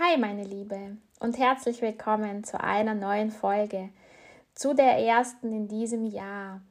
[0.00, 3.90] Hi meine Liebe und herzlich willkommen zu einer neuen Folge,
[4.52, 6.62] zu der ersten in diesem Jahr.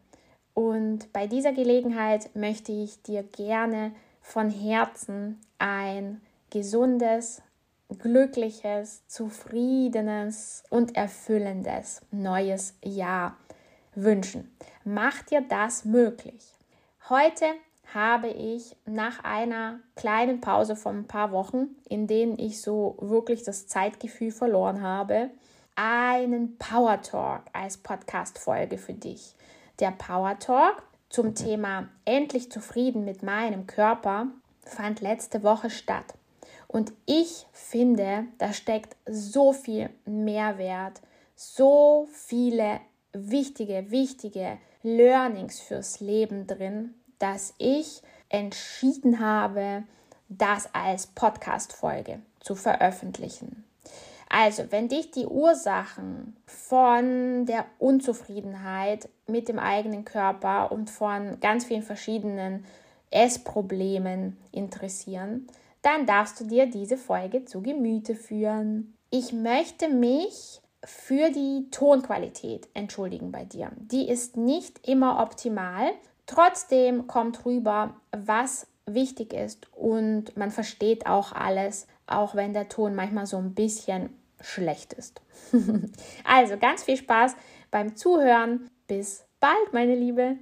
[0.54, 6.20] Und bei dieser Gelegenheit möchte ich dir gerne von Herzen ein
[6.50, 7.42] gesundes,
[7.98, 13.38] glückliches, zufriedenes und erfüllendes neues Jahr
[13.96, 14.54] wünschen.
[14.84, 16.44] Mach dir das möglich.
[17.08, 17.46] Heute
[17.94, 23.44] habe ich nach einer kleinen Pause von ein paar Wochen, in denen ich so wirklich
[23.44, 25.30] das Zeitgefühl verloren habe,
[25.76, 29.36] einen Power Talk als Podcast-Folge für dich.
[29.80, 34.28] Der Power Talk zum Thema endlich zufrieden mit meinem Körper
[34.64, 36.14] fand letzte Woche statt.
[36.68, 41.02] Und ich finde, da steckt so viel Mehrwert,
[41.36, 42.80] so viele
[43.12, 49.84] wichtige, wichtige Learnings fürs Leben drin, dass ich entschieden habe,
[50.28, 53.64] das als Podcast-Folge zu veröffentlichen.
[54.28, 61.64] Also, wenn dich die Ursachen von der Unzufriedenheit mit dem eigenen Körper und von ganz
[61.64, 62.66] vielen verschiedenen
[63.10, 65.48] Essproblemen interessieren,
[65.82, 68.98] dann darfst du dir diese Folge zu Gemüte führen.
[69.12, 73.72] Ich möchte mich für die Tonqualität entschuldigen bei dir.
[73.78, 75.92] Die ist nicht immer optimal,
[76.26, 82.96] Trotzdem kommt rüber, was wichtig ist und man versteht auch alles, auch wenn der Ton
[82.96, 84.10] manchmal so ein bisschen
[84.42, 85.22] schlecht ist.
[86.24, 87.36] also ganz viel Spaß
[87.72, 88.70] beim Zuhören.
[88.88, 90.38] Bis bald, meine Liebe.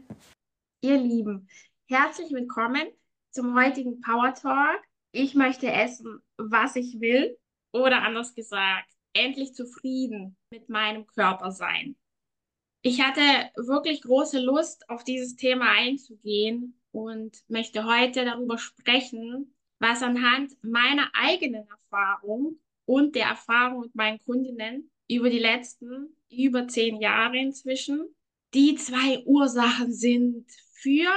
[0.81, 1.47] Ihr Lieben,
[1.88, 2.88] herzlich willkommen
[3.31, 4.81] zum heutigen Power Talk.
[5.12, 7.38] Ich möchte essen, was ich will
[7.74, 11.96] oder anders gesagt, endlich zufrieden mit meinem Körper sein.
[12.84, 13.22] Ich hatte
[13.56, 21.09] wirklich große Lust, auf dieses Thema einzugehen und möchte heute darüber sprechen, was anhand meiner
[21.14, 28.16] eigenen Erfahrung und der Erfahrung mit meinen Kundinnen über die letzten über zehn Jahre inzwischen
[28.53, 31.09] die zwei Ursachen sind für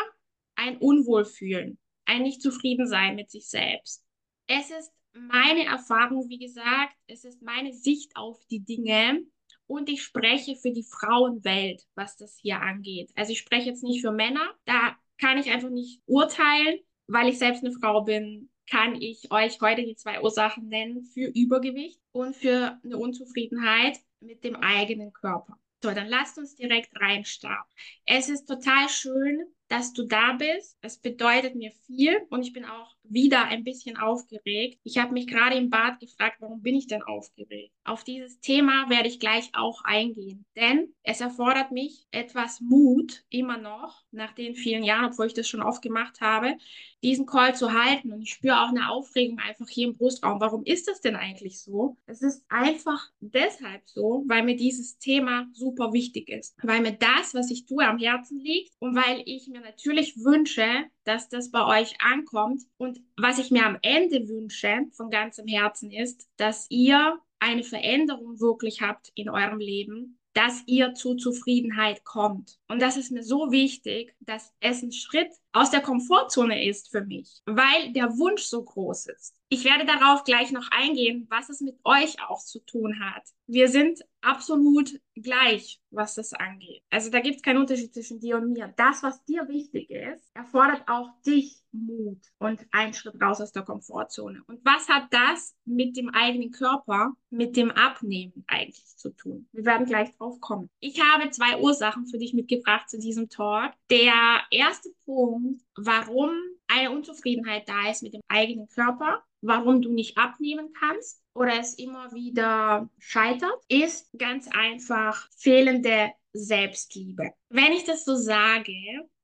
[0.54, 4.04] ein Unwohlfühlen, ein Nicht-Zufriedensein mit sich selbst.
[4.46, 9.24] Es ist meine Erfahrung, wie gesagt, es ist meine Sicht auf die Dinge,
[9.66, 13.10] und ich spreche für die Frauenwelt, was das hier angeht.
[13.16, 17.38] Also ich spreche jetzt nicht für Männer, da kann ich einfach nicht urteilen, weil ich
[17.38, 22.34] selbst eine Frau bin, kann ich euch heute die zwei Ursachen nennen für Übergewicht und
[22.34, 25.58] für eine Unzufriedenheit mit dem eigenen Körper.
[25.82, 27.70] So, dann lasst uns direkt reinstarten.
[28.06, 30.78] Es ist total schön, dass du da bist.
[30.80, 34.80] Es bedeutet mir viel und ich bin auch wieder ein bisschen aufgeregt.
[34.82, 37.72] Ich habe mich gerade im Bad gefragt, warum bin ich denn aufgeregt?
[37.84, 43.58] Auf dieses Thema werde ich gleich auch eingehen, denn es erfordert mich etwas Mut, immer
[43.58, 46.56] noch, nach den vielen Jahren, obwohl ich das schon oft gemacht habe,
[47.02, 48.12] diesen Call zu halten.
[48.12, 50.40] Und ich spüre auch eine Aufregung einfach hier im Brustraum.
[50.40, 51.96] Warum ist das denn eigentlich so?
[52.06, 57.34] Es ist einfach deshalb so, weil mir dieses Thema super wichtig ist, weil mir das,
[57.34, 61.80] was ich tue, am Herzen liegt und weil ich mir natürlich wünsche, dass das bei
[61.80, 62.62] euch ankommt.
[62.76, 68.40] Und was ich mir am Ende wünsche von ganzem Herzen ist, dass ihr eine Veränderung
[68.40, 72.58] wirklich habt in eurem Leben, dass ihr zu Zufriedenheit kommt.
[72.68, 77.02] Und das ist mir so wichtig, dass es ein Schritt aus der Komfortzone ist für
[77.02, 79.34] mich, weil der Wunsch so groß ist.
[79.48, 83.22] Ich werde darauf gleich noch eingehen, was es mit euch auch zu tun hat.
[83.46, 86.82] Wir sind absolut gleich, was das angeht.
[86.90, 88.72] Also da gibt es keinen Unterschied zwischen dir und mir.
[88.76, 93.62] Das, was dir wichtig ist, erfordert auch dich Mut und einen Schritt raus aus der
[93.62, 94.42] Komfortzone.
[94.46, 99.48] Und was hat das mit dem eigenen Körper, mit dem Abnehmen eigentlich zu tun?
[99.52, 100.70] Wir werden gleich drauf kommen.
[100.80, 103.72] Ich habe zwei Ursachen für dich mitgebracht zu diesem Talk.
[103.90, 105.43] Der erste Punkt,
[105.76, 106.30] warum
[106.66, 111.74] eine Unzufriedenheit da ist mit dem eigenen Körper, warum du nicht abnehmen kannst oder es
[111.74, 117.30] immer wieder scheitert, ist ganz einfach fehlende Selbstliebe.
[117.48, 118.72] Wenn ich das so sage,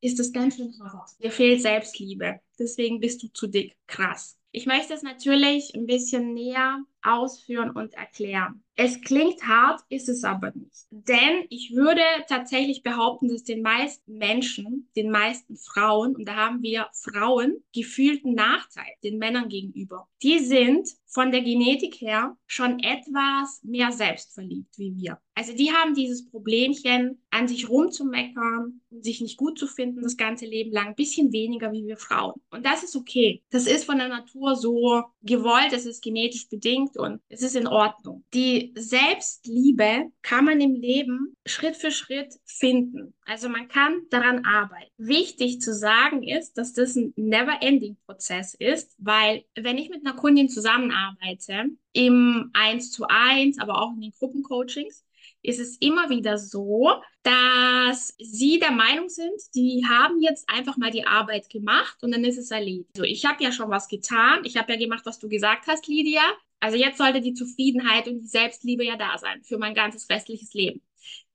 [0.00, 1.10] ist das ganz schön hart.
[1.22, 2.40] Dir fehlt Selbstliebe.
[2.58, 3.76] Deswegen bist du zu dick.
[3.86, 4.38] Krass.
[4.52, 8.64] Ich möchte es natürlich ein bisschen näher ausführen und erklären.
[8.82, 10.86] Es klingt hart, ist es aber nicht.
[10.90, 16.62] Denn ich würde tatsächlich behaupten, dass den meisten Menschen, den meisten Frauen, und da haben
[16.62, 20.08] wir Frauen gefühlten Nachteil den Männern gegenüber.
[20.22, 25.18] Die sind von der Genetik her schon etwas mehr selbstverliebt wie wir.
[25.34, 30.16] Also die haben dieses Problemchen, an sich rumzumeckern und sich nicht gut zu finden das
[30.16, 32.40] ganze Leben lang, ein bisschen weniger wie wir Frauen.
[32.50, 33.42] Und das ist okay.
[33.50, 37.66] Das ist von der Natur so gewollt, es ist genetisch bedingt und es ist in
[37.66, 38.24] Ordnung.
[38.34, 43.14] Die Selbstliebe kann man im Leben Schritt für Schritt finden.
[43.24, 44.90] Also man kann daran arbeiten.
[44.98, 50.48] Wichtig zu sagen ist, dass das ein never-ending-Prozess ist, weil wenn ich mit einer Kundin
[50.48, 55.04] zusammenarbeite, im 1 zu 1, aber auch in den Gruppencoachings,
[55.42, 56.90] ist es immer wieder so,
[57.22, 62.24] dass sie der Meinung sind, die haben jetzt einfach mal die Arbeit gemacht und dann
[62.24, 62.90] ist es erledigt.
[62.96, 64.40] So, ich habe ja schon was getan.
[64.44, 66.22] Ich habe ja gemacht, was du gesagt hast, Lydia.
[66.60, 70.52] Also jetzt sollte die Zufriedenheit und die Selbstliebe ja da sein für mein ganzes restliches
[70.52, 70.82] Leben.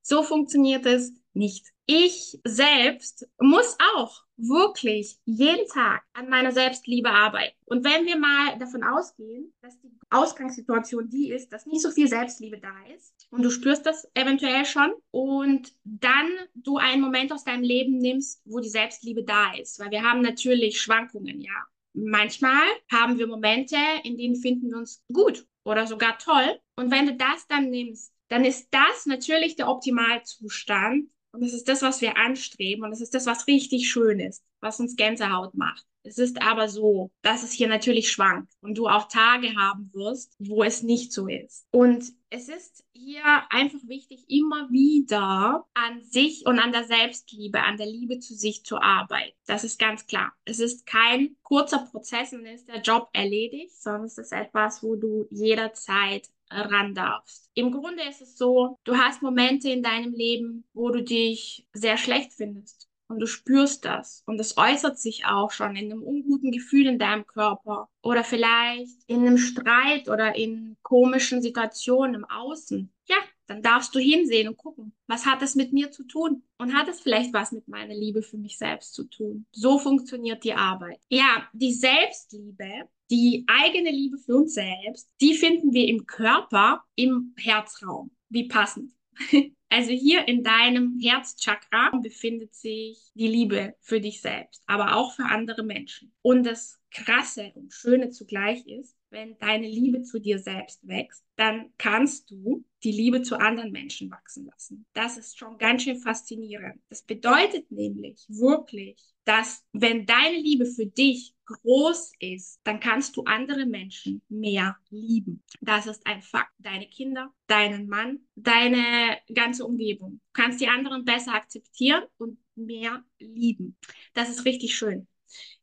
[0.01, 1.65] So funktioniert es nicht.
[1.87, 7.55] Ich selbst muss auch wirklich jeden Tag an meiner Selbstliebe arbeiten.
[7.65, 12.07] Und wenn wir mal davon ausgehen, dass die Ausgangssituation die ist, dass nicht so viel
[12.07, 17.43] Selbstliebe da ist und du spürst das eventuell schon und dann du einen Moment aus
[17.43, 21.65] deinem Leben nimmst, wo die Selbstliebe da ist, weil wir haben natürlich Schwankungen, ja.
[21.93, 26.59] Manchmal haben wir Momente, in denen finden wir uns gut oder sogar toll.
[26.75, 31.67] Und wenn du das dann nimmst, dann ist das natürlich der Optimalzustand, und das ist
[31.67, 32.83] das, was wir anstreben.
[32.83, 35.85] Und das ist das, was richtig schön ist, was uns Gänsehaut macht.
[36.05, 40.35] Es ist aber so, dass es hier natürlich schwankt und du auch Tage haben wirst,
[40.37, 41.65] wo es nicht so ist.
[41.71, 47.77] Und es ist hier einfach wichtig, immer wieder an sich und an der Selbstliebe, an
[47.77, 49.35] der Liebe zu sich zu arbeiten.
[49.47, 50.31] Das ist ganz klar.
[50.45, 54.83] Es ist kein kurzer Prozess und dann ist der Job erledigt, sondern es ist etwas,
[54.83, 57.49] wo du jederzeit ran darfst.
[57.53, 61.97] Im Grunde ist es so, du hast Momente in deinem Leben, wo du dich sehr
[61.97, 66.51] schlecht findest und du spürst das und das äußert sich auch schon in einem unguten
[66.51, 72.91] Gefühl in deinem Körper oder vielleicht in einem Streit oder in komischen Situationen im Außen.
[73.05, 76.43] Ja, dann darfst du hinsehen und gucken, was hat es mit mir zu tun?
[76.57, 79.45] Und hat es vielleicht was mit meiner Liebe für mich selbst zu tun?
[79.51, 80.99] So funktioniert die Arbeit.
[81.09, 87.33] Ja, die Selbstliebe, die eigene Liebe für uns selbst, die finden wir im Körper, im
[87.37, 88.11] Herzraum.
[88.29, 88.91] Wie passend.
[89.67, 95.25] Also hier in deinem Herzchakra befindet sich die Liebe für dich selbst, aber auch für
[95.25, 96.13] andere Menschen.
[96.21, 101.71] Und das Krasse und Schöne zugleich ist, wenn deine Liebe zu dir selbst wächst, dann
[101.77, 104.85] kannst du die Liebe zu anderen Menschen wachsen lassen.
[104.91, 106.81] Das ist schon ganz schön faszinierend.
[106.89, 113.23] Das bedeutet nämlich wirklich, dass wenn deine Liebe für dich groß ist, dann kannst du
[113.23, 115.43] andere Menschen mehr lieben.
[115.61, 116.51] Das ist ein Fakt.
[116.57, 120.19] Deine Kinder, deinen Mann, deine ganze Umgebung.
[120.25, 123.77] Du kannst die anderen besser akzeptieren und mehr lieben.
[124.13, 125.07] Das ist richtig schön.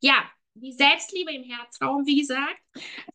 [0.00, 2.60] Ja, die Selbstliebe im Herzraum, wie gesagt.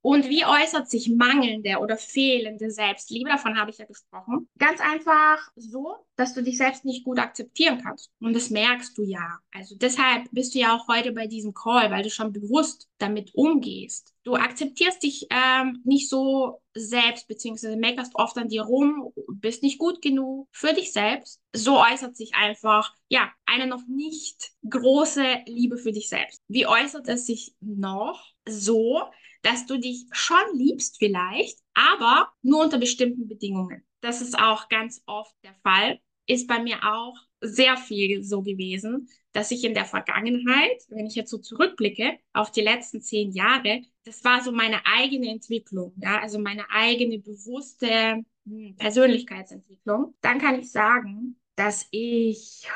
[0.02, 3.30] Und wie äußert sich mangelnde oder fehlende Selbstliebe?
[3.30, 4.50] Davon habe ich ja gesprochen.
[4.58, 8.12] Ganz einfach so, dass du dich selbst nicht gut akzeptieren kannst.
[8.20, 9.40] Und das merkst du ja.
[9.54, 13.34] Also deshalb bist du ja auch heute bei diesem Call, weil du schon bewusst damit
[13.36, 14.14] umgehst.
[14.24, 19.78] Du akzeptierst dich ähm, nicht so selbst, beziehungsweise meckerst oft an dir rum, bist nicht
[19.78, 21.40] gut genug für dich selbst.
[21.54, 26.42] So äußert sich einfach, ja, eine noch nicht große Liebe für dich selbst.
[26.48, 28.26] Wie äußert es sich noch?
[28.50, 29.04] So,
[29.44, 33.86] dass du dich schon liebst vielleicht, aber nur unter bestimmten Bedingungen.
[34.02, 36.00] Das ist auch ganz oft der Fall.
[36.28, 41.16] Ist bei mir auch sehr viel so gewesen, dass ich in der Vergangenheit, wenn ich
[41.16, 46.20] jetzt so zurückblicke auf die letzten zehn Jahre, das war so meine eigene Entwicklung, ja,
[46.22, 50.16] also meine eigene bewusste hm, Persönlichkeitsentwicklung.
[50.22, 52.68] Dann kann ich sagen, dass ich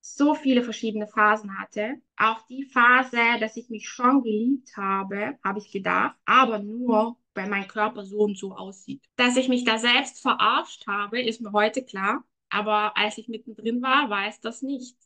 [0.00, 1.96] so viele verschiedene Phasen hatte.
[2.16, 7.48] Auch die Phase, dass ich mich schon geliebt habe, habe ich gedacht, aber nur, weil
[7.48, 9.02] mein Körper so und so aussieht.
[9.16, 12.24] Dass ich mich da selbst verarscht habe, ist mir heute klar.
[12.50, 14.96] Aber als ich mittendrin war, war es das nicht.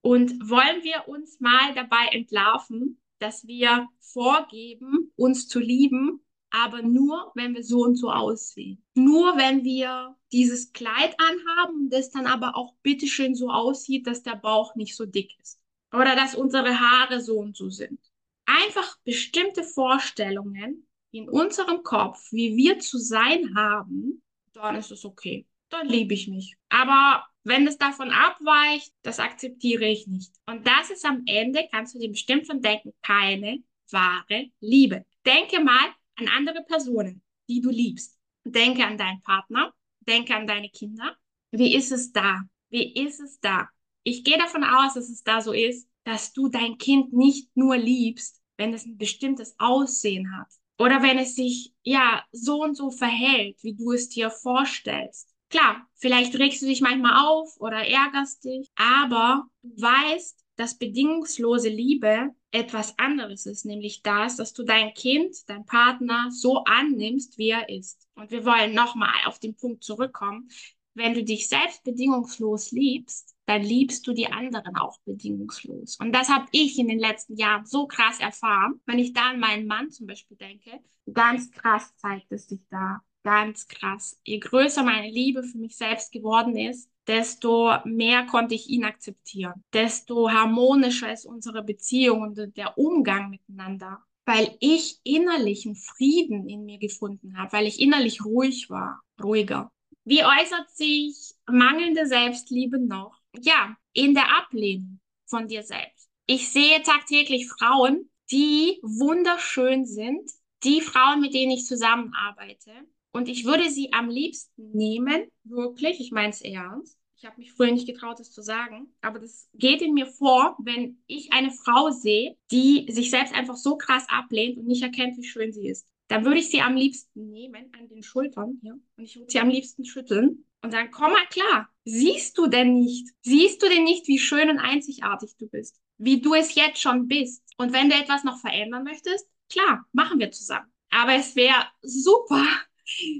[0.00, 7.32] Und wollen wir uns mal dabei entlarven, dass wir vorgeben, uns zu lieben, aber nur,
[7.34, 8.82] wenn wir so und so aussehen.
[8.94, 14.36] Nur wenn wir dieses Kleid anhaben, das dann aber auch bitteschön so aussieht, dass der
[14.36, 15.60] Bauch nicht so dick ist.
[15.92, 18.00] Oder dass unsere Haare so und so sind.
[18.44, 24.22] Einfach bestimmte Vorstellungen in unserem Kopf, wie wir zu sein haben,
[24.52, 25.46] dann ist es okay.
[25.70, 26.56] Dann liebe ich mich.
[26.68, 30.32] Aber wenn es davon abweicht, das akzeptiere ich nicht.
[30.46, 35.04] Und das ist am Ende, kannst du dir bestimmt von denken, keine wahre Liebe.
[35.24, 38.18] Denke mal an andere Personen, die du liebst.
[38.44, 41.16] denke an deinen Partner, denke an deine Kinder.
[41.50, 42.42] Wie ist es da?
[42.70, 43.68] Wie ist es da?
[44.04, 47.76] Ich gehe davon aus, dass es da so ist, dass du dein Kind nicht nur
[47.76, 52.90] liebst, wenn es ein bestimmtes Aussehen hat oder wenn es sich ja so und so
[52.90, 55.34] verhält, wie du es dir vorstellst.
[55.48, 61.68] Klar, vielleicht regst du dich manchmal auf oder ärgerst dich, aber du weißt, dass bedingungslose
[61.68, 67.50] Liebe etwas anderes ist, nämlich das, dass du dein Kind, dein Partner so annimmst, wie
[67.50, 68.08] er ist.
[68.14, 70.48] Und wir wollen nochmal auf den Punkt zurückkommen.
[70.94, 75.98] Wenn du dich selbst bedingungslos liebst, dann liebst du die anderen auch bedingungslos.
[76.00, 78.80] Und das habe ich in den letzten Jahren so krass erfahren.
[78.86, 80.80] Wenn ich da an meinen Mann zum Beispiel denke,
[81.12, 83.02] ganz krass zeigt es sich da.
[83.26, 84.20] Ganz krass.
[84.22, 89.64] Je größer meine Liebe für mich selbst geworden ist, desto mehr konnte ich ihn akzeptieren,
[89.72, 96.78] desto harmonischer ist unsere Beziehung und der Umgang miteinander, weil ich innerlichen Frieden in mir
[96.78, 99.72] gefunden habe, weil ich innerlich ruhig war, ruhiger.
[100.04, 103.18] Wie äußert sich mangelnde Selbstliebe noch?
[103.40, 106.08] Ja, in der Ablehnung von dir selbst.
[106.26, 110.30] Ich sehe tagtäglich Frauen, die wunderschön sind,
[110.62, 112.70] die Frauen, mit denen ich zusammenarbeite,
[113.16, 116.98] und ich würde sie am liebsten nehmen, wirklich, ich meine es ernst.
[117.16, 120.54] Ich habe mich früher nicht getraut, das zu sagen, aber das geht in mir vor,
[120.62, 125.16] wenn ich eine Frau sehe, die sich selbst einfach so krass ablehnt und nicht erkennt,
[125.16, 125.88] wie schön sie ist.
[126.08, 129.40] Dann würde ich sie am liebsten nehmen an den Schultern hier und ich würde sie
[129.40, 133.08] am liebsten schütteln und sagen, komm mal klar, siehst du denn nicht?
[133.22, 135.80] Siehst du denn nicht, wie schön und einzigartig du bist?
[135.96, 137.42] Wie du es jetzt schon bist?
[137.56, 140.70] Und wenn du etwas noch verändern möchtest, klar, machen wir zusammen.
[140.90, 142.44] Aber es wäre super,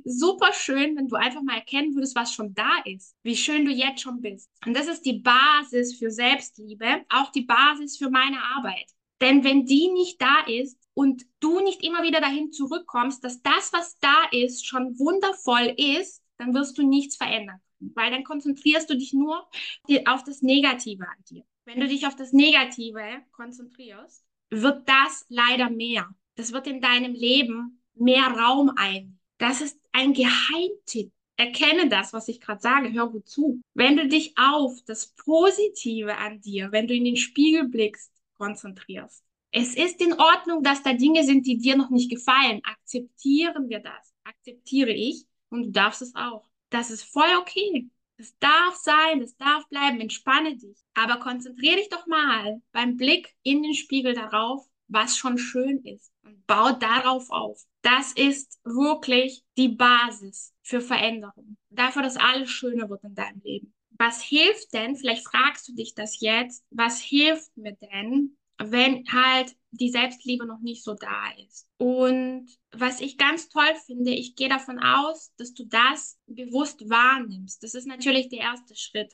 [0.04, 3.70] super schön, wenn du einfach mal erkennen würdest, was schon da ist, wie schön du
[3.70, 4.50] jetzt schon bist.
[4.64, 8.87] Und das ist die Basis für Selbstliebe, auch die Basis für meine Arbeit.
[9.20, 13.73] Denn wenn die nicht da ist und du nicht immer wieder dahin zurückkommst, dass das,
[13.73, 17.61] was da ist, schon wundervoll ist, dann wirst du nichts verändern.
[17.78, 19.49] Weil dann konzentrierst du dich nur
[20.06, 21.44] auf das Negative an dir.
[21.64, 26.08] Wenn du dich auf das Negative konzentrierst, wird das leider mehr.
[26.37, 29.15] Das wird in deinem Leben mehr Raum einnehmen.
[29.38, 31.12] Das ist ein Geheimtipp.
[31.37, 32.93] Erkenne das, was ich gerade sage.
[32.93, 33.61] Hör gut zu.
[33.75, 39.23] Wenn du dich auf das Positive an dir, wenn du in den Spiegel blickst, konzentrierst.
[39.50, 42.61] Es ist in Ordnung, dass da Dinge sind, die dir noch nicht gefallen.
[42.64, 44.14] Akzeptieren wir das.
[44.25, 46.49] Akzeptiere ich und du darfst es auch.
[46.71, 47.88] Das ist voll okay.
[48.19, 50.00] Das darf sein, das darf bleiben.
[50.00, 50.78] Entspanne dich.
[50.95, 56.12] Aber konzentriere dich doch mal beim Blick in den Spiegel darauf, was schon schön ist
[56.23, 57.62] und bau darauf auf.
[57.83, 61.57] Das ist wirklich die Basis für Veränderung.
[61.71, 63.75] Dafür, dass alles schöner wird in deinem Leben.
[63.99, 69.55] Was hilft denn, vielleicht fragst du dich das jetzt, was hilft mir denn, wenn halt
[69.71, 71.69] die Selbstliebe noch nicht so da ist.
[71.78, 77.62] Und was ich ganz toll finde, ich gehe davon aus, dass du das bewusst wahrnimmst.
[77.62, 79.12] Das ist natürlich der erste Schritt.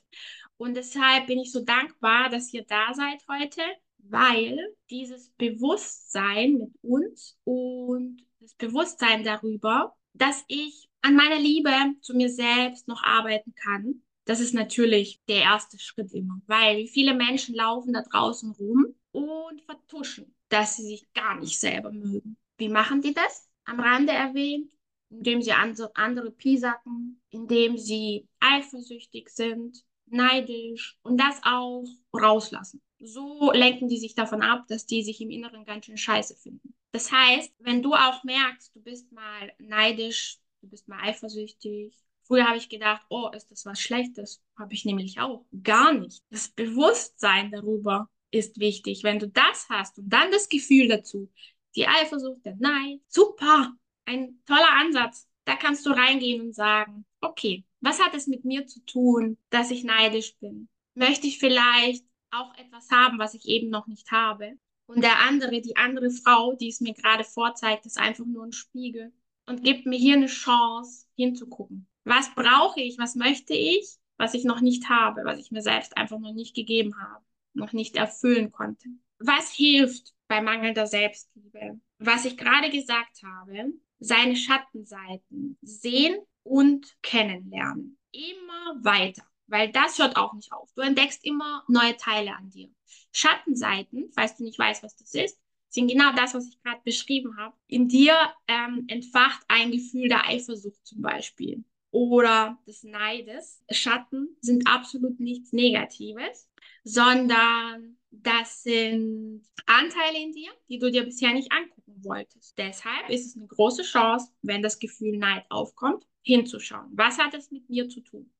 [0.56, 3.62] Und deshalb bin ich so dankbar, dass ihr da seid heute
[4.02, 4.58] weil
[4.90, 12.28] dieses Bewusstsein mit uns und das Bewusstsein darüber, dass ich an meiner Liebe zu mir
[12.28, 17.92] selbst noch arbeiten kann, das ist natürlich der erste Schritt immer, weil viele Menschen laufen
[17.92, 22.36] da draußen rum und vertuschen, dass sie sich gar nicht selber mögen.
[22.56, 23.48] Wie machen die das?
[23.64, 24.70] Am Rande erwähnt,
[25.10, 33.88] indem sie andere piesacken, indem sie eifersüchtig sind, neidisch und das auch rauslassen so lenken
[33.88, 36.74] die sich davon ab, dass die sich im Inneren ganz schön scheiße finden.
[36.92, 41.94] Das heißt, wenn du auch merkst, du bist mal neidisch, du bist mal eifersüchtig.
[42.22, 44.42] Früher habe ich gedacht, oh, ist das was Schlechtes?
[44.56, 45.44] Habe ich nämlich auch.
[45.62, 46.22] Gar nicht.
[46.30, 49.02] Das Bewusstsein darüber ist wichtig.
[49.02, 51.30] Wenn du das hast und dann das Gefühl dazu,
[51.74, 53.72] die Eifersucht, der Neid, super,
[54.04, 55.28] ein toller Ansatz.
[55.44, 59.70] Da kannst du reingehen und sagen, okay, was hat es mit mir zu tun, dass
[59.70, 60.68] ich neidisch bin?
[60.94, 64.58] Möchte ich vielleicht auch etwas haben, was ich eben noch nicht habe.
[64.86, 68.52] Und der andere, die andere Frau, die es mir gerade vorzeigt, ist einfach nur ein
[68.52, 69.12] Spiegel
[69.46, 71.86] und gibt mir hier eine Chance, hinzugucken.
[72.04, 72.98] Was brauche ich?
[72.98, 73.96] Was möchte ich?
[74.16, 77.24] Was ich noch nicht habe, was ich mir selbst einfach noch nicht gegeben habe,
[77.54, 78.88] noch nicht erfüllen konnte.
[79.18, 81.80] Was hilft bei mangelnder Selbstliebe?
[81.98, 87.98] Was ich gerade gesagt habe, seine Schattenseiten sehen und kennenlernen.
[88.12, 90.72] Immer weiter weil das hört auch nicht auf.
[90.74, 92.70] Du entdeckst immer neue Teile an dir.
[93.12, 97.36] Schattenseiten, falls du nicht weißt, was das ist, sind genau das, was ich gerade beschrieben
[97.36, 97.54] habe.
[97.66, 98.14] In dir
[98.48, 103.62] ähm, entfacht ein Gefühl der Eifersucht zum Beispiel oder des Neides.
[103.70, 106.50] Schatten sind absolut nichts Negatives,
[106.82, 112.56] sondern das sind Anteile in dir, die du dir bisher nicht angucken wolltest.
[112.56, 116.90] Deshalb ist es eine große Chance, wenn das Gefühl Neid aufkommt, hinzuschauen.
[116.92, 118.32] Was hat es mit mir zu tun?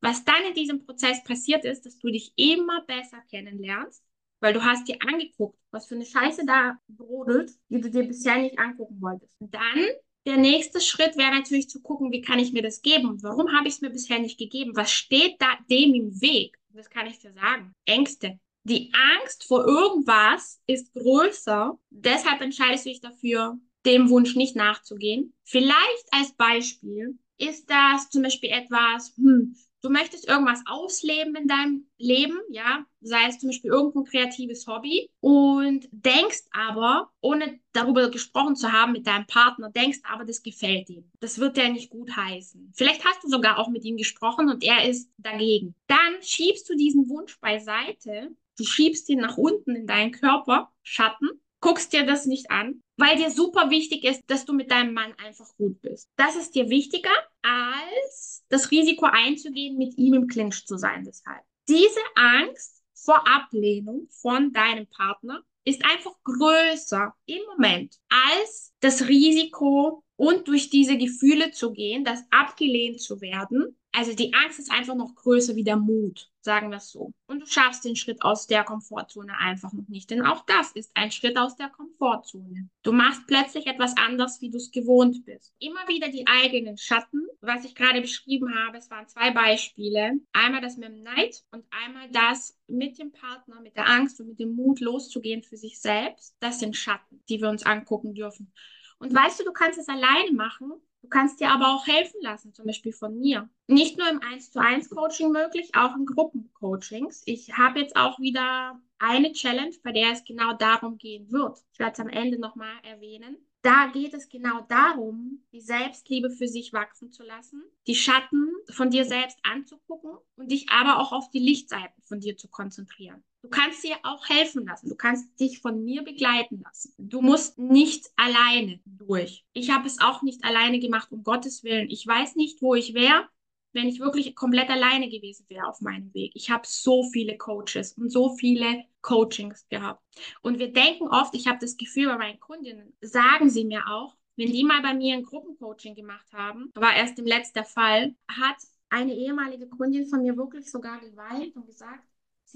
[0.00, 4.04] Was dann in diesem Prozess passiert ist, dass du dich immer besser kennenlernst,
[4.40, 8.36] weil du hast dir angeguckt, was für eine Scheiße da brodelt, die du dir bisher
[8.38, 9.34] nicht angucken wolltest.
[9.40, 9.86] Und dann
[10.26, 13.22] der nächste Schritt wäre natürlich zu gucken, wie kann ich mir das geben?
[13.22, 14.74] Warum habe ich es mir bisher nicht gegeben?
[14.74, 16.58] Was steht da dem im Weg?
[16.70, 17.72] Das kann ich dir sagen.
[17.86, 18.38] Ängste.
[18.64, 21.78] Die Angst vor irgendwas ist größer.
[21.90, 25.32] Deshalb entscheidest du dich dafür, dem Wunsch nicht nachzugehen.
[25.44, 31.86] Vielleicht als Beispiel ist das zum Beispiel etwas, hm, du möchtest irgendwas ausleben in deinem
[31.98, 38.56] Leben, ja, sei es zum Beispiel irgendein kreatives Hobby und denkst aber, ohne darüber gesprochen
[38.56, 41.10] zu haben mit deinem Partner, denkst aber, das gefällt ihm.
[41.20, 42.72] Das wird der nicht gut heißen.
[42.74, 45.74] Vielleicht hast du sogar auch mit ihm gesprochen und er ist dagegen.
[45.86, 51.28] Dann schiebst du diesen Wunsch beiseite, du schiebst ihn nach unten in deinen Körper, Schatten,
[51.66, 55.12] guckst dir das nicht an, weil dir super wichtig ist, dass du mit deinem Mann
[55.14, 56.08] einfach gut bist.
[56.14, 57.10] Das ist dir wichtiger,
[57.42, 61.02] als das Risiko einzugehen, mit ihm im Clinch zu sein.
[61.04, 61.42] Deshalb.
[61.68, 70.04] Diese Angst vor Ablehnung von deinem Partner ist einfach größer im Moment als das Risiko
[70.14, 73.76] und durch diese Gefühle zu gehen, das abgelehnt zu werden.
[73.96, 77.14] Also die Angst ist einfach noch größer wie der Mut, sagen wir es so.
[77.28, 80.90] Und du schaffst den Schritt aus der Komfortzone einfach noch nicht, denn auch das ist
[80.92, 82.68] ein Schritt aus der Komfortzone.
[82.82, 85.54] Du machst plötzlich etwas anders, wie du es gewohnt bist.
[85.60, 90.20] Immer wieder die eigenen Schatten, was ich gerade beschrieben habe, es waren zwei Beispiele.
[90.34, 94.28] Einmal das mit dem Neid und einmal das mit dem Partner, mit der Angst und
[94.28, 96.36] mit dem Mut loszugehen für sich selbst.
[96.40, 98.52] Das sind Schatten, die wir uns angucken dürfen.
[98.98, 100.72] Und weißt du, du kannst es alleine machen.
[101.06, 103.48] Du kannst dir aber auch helfen lassen, zum Beispiel von mir.
[103.68, 107.22] Nicht nur im 1 zu 1 Coaching möglich, auch in Gruppencoachings.
[107.26, 111.60] Ich habe jetzt auch wieder eine Challenge, bei der es genau darum gehen wird.
[111.72, 113.36] Ich werde es am Ende nochmal erwähnen.
[113.62, 118.90] Da geht es genau darum, die Selbstliebe für sich wachsen zu lassen, die Schatten von
[118.90, 123.22] dir selbst anzugucken und dich aber auch auf die Lichtseiten von dir zu konzentrieren.
[123.46, 124.88] Du kannst dir auch helfen lassen.
[124.88, 126.92] Du kannst dich von mir begleiten lassen.
[126.98, 129.46] Du musst nicht alleine durch.
[129.52, 131.88] Ich habe es auch nicht alleine gemacht, um Gottes Willen.
[131.88, 133.28] Ich weiß nicht, wo ich wäre,
[133.72, 136.32] wenn ich wirklich komplett alleine gewesen wäre auf meinem Weg.
[136.34, 140.02] Ich habe so viele Coaches und so viele Coachings gehabt.
[140.42, 144.16] Und wir denken oft, ich habe das Gefühl bei meinen Kundinnen, sagen sie mir auch,
[144.34, 148.56] wenn die mal bei mir ein Gruppencoaching gemacht haben, war erst im letzten Fall, hat
[148.88, 152.02] eine ehemalige Kundin von mir wirklich sogar geweint und gesagt,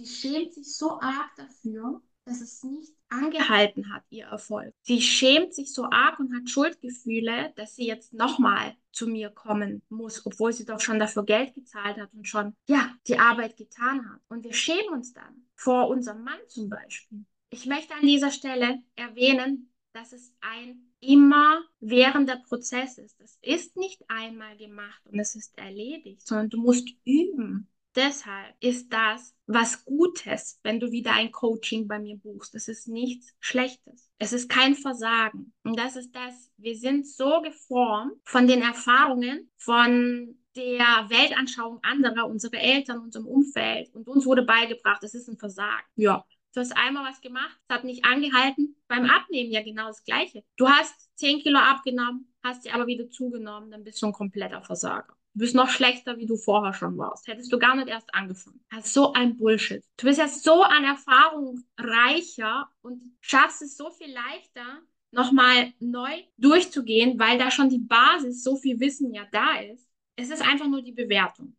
[0.02, 4.72] Sie schämt sich so arg dafür, dass es nicht angehalten hat, ihr Erfolg.
[4.82, 9.82] Sie schämt sich so arg und hat Schuldgefühle, dass sie jetzt nochmal zu mir kommen
[9.88, 14.08] muss, obwohl sie doch schon dafür Geld gezahlt hat und schon, ja, die Arbeit getan
[14.10, 14.20] hat.
[14.28, 17.24] Und wir schämen uns dann vor unserem Mann zum Beispiel.
[17.50, 23.20] Ich möchte an dieser Stelle erwähnen, dass es ein immer währender Prozess ist.
[23.20, 27.68] Das ist nicht einmal gemacht und es ist erledigt, sondern du musst üben.
[27.96, 32.54] Deshalb ist das was Gutes, wenn du wieder ein Coaching bei mir buchst.
[32.54, 34.12] Es ist nichts Schlechtes.
[34.18, 35.52] Es ist kein Versagen.
[35.64, 42.26] Und das ist das, wir sind so geformt von den Erfahrungen, von der Weltanschauung anderer,
[42.26, 43.92] unsere Eltern, unserem Umfeld.
[43.94, 45.86] Und uns wurde beigebracht, es ist ein Versagen.
[45.96, 48.74] Ja, Du hast einmal was gemacht, es hat nicht angehalten.
[48.88, 50.42] Beim Abnehmen ja genau das Gleiche.
[50.56, 54.60] Du hast 10 Kilo abgenommen, hast sie aber wieder zugenommen, dann bist du ein kompletter
[54.60, 55.14] Versager.
[55.34, 57.28] Du bist noch schlechter, wie du vorher schon warst.
[57.28, 58.60] Hättest du gar nicht erst angefangen.
[58.70, 59.84] Das ist so ein Bullshit.
[59.96, 66.10] Du bist ja so an Erfahrung reicher und schaffst es so viel leichter, nochmal neu
[66.36, 69.88] durchzugehen, weil da schon die Basis, so viel Wissen ja da ist.
[70.16, 71.56] Es ist einfach nur die Bewertung.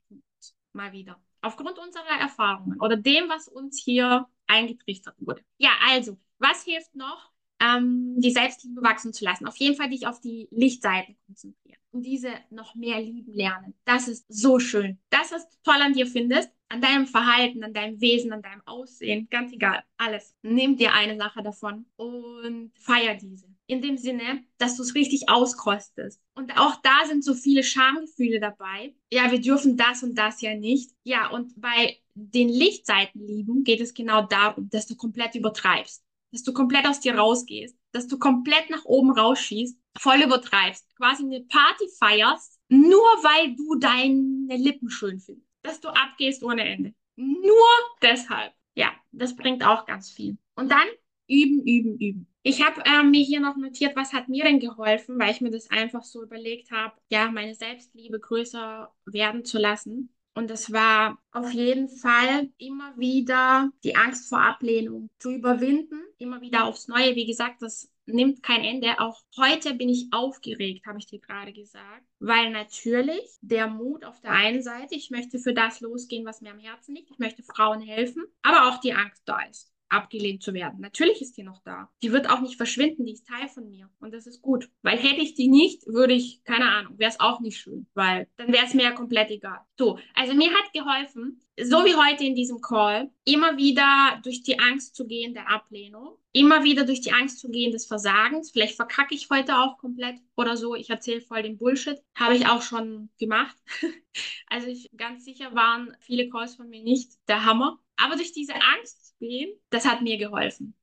[0.73, 1.21] Mal wieder.
[1.41, 5.43] Aufgrund unserer Erfahrungen oder dem, was uns hier eingetrichtert wurde.
[5.57, 7.31] Ja, also, was hilft noch,
[7.61, 9.47] ähm, die Selbstliebe wachsen zu lassen?
[9.47, 13.73] Auf jeden Fall dich auf die Lichtseiten konzentrieren und diese noch mehr lieben lernen.
[13.85, 14.97] Das ist so schön.
[15.09, 18.61] Das, was du toll an dir findest, an deinem Verhalten, an deinem Wesen, an deinem
[18.65, 20.35] Aussehen, ganz egal, alles.
[20.41, 23.47] Nimm dir eine Sache davon und feier diese.
[23.67, 26.21] In dem Sinne, dass du es richtig auskostest.
[26.33, 28.93] Und auch da sind so viele Schamgefühle dabei.
[29.11, 30.91] Ja, wir dürfen das und das ja nicht.
[31.03, 36.03] Ja, und bei den Lichtseiten lieben geht es genau darum, dass du komplett übertreibst.
[36.31, 37.77] Dass du komplett aus dir rausgehst.
[37.91, 43.75] Dass du komplett nach oben rausschießt voll übertreibst, quasi eine Party feierst, nur weil du
[43.75, 46.93] deine Lippen schön findest, dass du abgehst ohne Ende.
[47.15, 47.67] Nur
[48.01, 48.53] deshalb.
[48.75, 50.37] Ja, das bringt auch ganz viel.
[50.55, 50.87] Und dann
[51.27, 52.27] üben, üben, üben.
[52.43, 55.51] Ich habe äh, mir hier noch notiert, was hat mir denn geholfen, weil ich mir
[55.51, 60.09] das einfach so überlegt habe, ja, meine Selbstliebe größer werden zu lassen.
[60.33, 66.39] Und es war auf jeden Fall immer wieder die Angst vor Ablehnung zu überwinden, immer
[66.41, 67.15] wieder aufs Neue.
[67.15, 68.99] Wie gesagt, das nimmt kein Ende.
[68.99, 74.21] Auch heute bin ich aufgeregt, habe ich dir gerade gesagt, weil natürlich der Mut auf
[74.21, 77.43] der einen Seite, ich möchte für das losgehen, was mir am Herzen liegt, ich möchte
[77.43, 80.79] Frauen helfen, aber auch die Angst da ist abgelehnt zu werden.
[80.79, 81.89] Natürlich ist die noch da.
[82.01, 83.89] Die wird auch nicht verschwinden, die ist Teil von mir.
[83.99, 84.69] Und das ist gut.
[84.81, 87.87] Weil hätte ich die nicht, würde ich, keine Ahnung, wäre es auch nicht schön.
[87.93, 89.59] Weil dann wäre es mir ja komplett egal.
[89.77, 94.59] So, also mir hat geholfen, so wie heute in diesem Call, immer wieder durch die
[94.59, 98.51] Angst zu gehen der Ablehnung, immer wieder durch die Angst zu gehen des Versagens.
[98.51, 100.75] Vielleicht verkacke ich heute auch komplett oder so.
[100.75, 101.99] Ich erzähle voll den Bullshit.
[102.15, 103.55] Habe ich auch schon gemacht.
[104.47, 107.79] also ich ganz sicher waren viele Calls von mir nicht der Hammer.
[108.01, 110.75] Aber durch diese Angst zu gehen, das hat mir geholfen.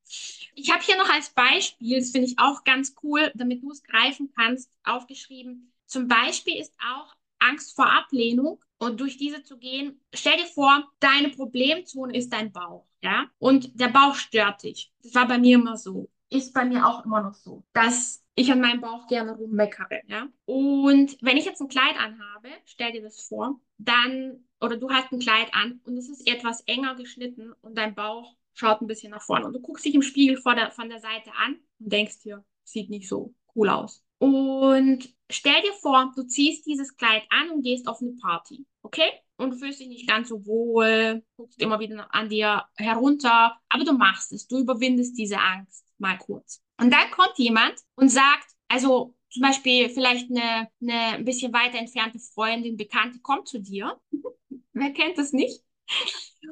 [0.55, 3.83] Ich habe hier noch als Beispiel, das finde ich auch ganz cool, damit du es
[3.83, 5.73] greifen kannst, aufgeschrieben.
[5.85, 10.89] Zum Beispiel ist auch Angst vor Ablehnung und durch diese zu gehen, stell dir vor,
[10.99, 13.29] deine Problemzone ist dein Bauch, ja?
[13.37, 14.91] Und der Bauch stört dich.
[15.03, 16.09] Das war bei mir immer so.
[16.31, 20.27] Ist bei mir auch immer noch so, dass ich an meinem Bauch gerne rummeckere, ja?
[20.45, 25.11] Und wenn ich jetzt ein Kleid anhabe, stell dir das vor, dann oder du hast
[25.11, 29.11] ein Kleid an und es ist etwas enger geschnitten und dein Bauch schaut ein bisschen
[29.11, 31.91] nach vorne und du guckst dich im Spiegel vor der, von der Seite an und
[31.91, 34.03] denkst dir, sieht nicht so cool aus.
[34.19, 39.09] Und stell dir vor, du ziehst dieses Kleid an und gehst auf eine Party, okay?
[39.37, 43.85] Und du fühlst dich nicht ganz so wohl, guckst immer wieder an dir herunter, aber
[43.85, 46.61] du machst es, du überwindest diese Angst mal kurz.
[46.79, 51.77] Und dann kommt jemand und sagt, also zum Beispiel vielleicht eine, eine ein bisschen weiter
[51.77, 53.99] entfernte Freundin, Bekannte kommt zu dir
[54.79, 55.63] wer kennt es nicht?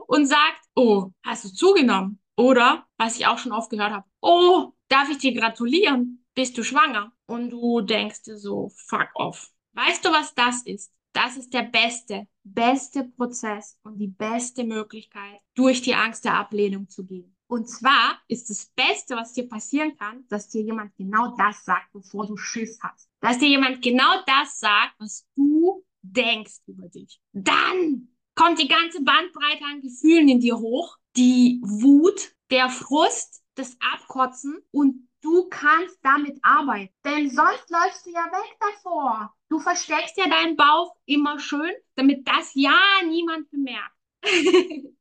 [0.07, 2.19] Und sagt, oh, hast du zugenommen?
[2.35, 6.25] Oder, was ich auch schon oft gehört habe, oh, darf ich dir gratulieren?
[6.35, 7.11] Bist du schwanger?
[7.25, 9.51] Und du denkst dir so, fuck off.
[9.73, 10.93] Weißt du, was das ist?
[11.13, 16.87] Das ist der beste, beste Prozess und die beste Möglichkeit, durch die Angst der Ablehnung
[16.89, 17.35] zu gehen.
[17.47, 21.91] Und zwar ist das Beste, was dir passieren kann, dass dir jemand genau das sagt,
[21.93, 23.09] bevor du Schiss hast.
[23.21, 27.19] Dass dir jemand genau das sagt, was du denkst über dich.
[27.31, 30.97] Dann kommt die ganze Bandbreite an Gefühlen in dir hoch.
[31.15, 36.93] Die Wut, der Frust, das Abkotzen und du kannst damit arbeiten.
[37.03, 39.33] Denn sonst läufst du ja weg davor.
[39.49, 43.95] Du versteckst ja deinen Bauch immer schön, damit das ja niemand bemerkt.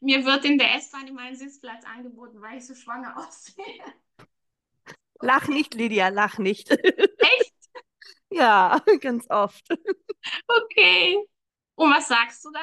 [0.00, 3.82] Mir wird in der S-Bahn immer ein Sitzplatz angeboten, weil ich so schwanger aussehe.
[5.20, 6.70] Lach nicht, Lydia, lach nicht.
[6.70, 7.54] Echt?
[8.30, 9.66] ja, ganz oft.
[10.46, 11.18] Okay.
[11.74, 12.62] Und was sagst du dann?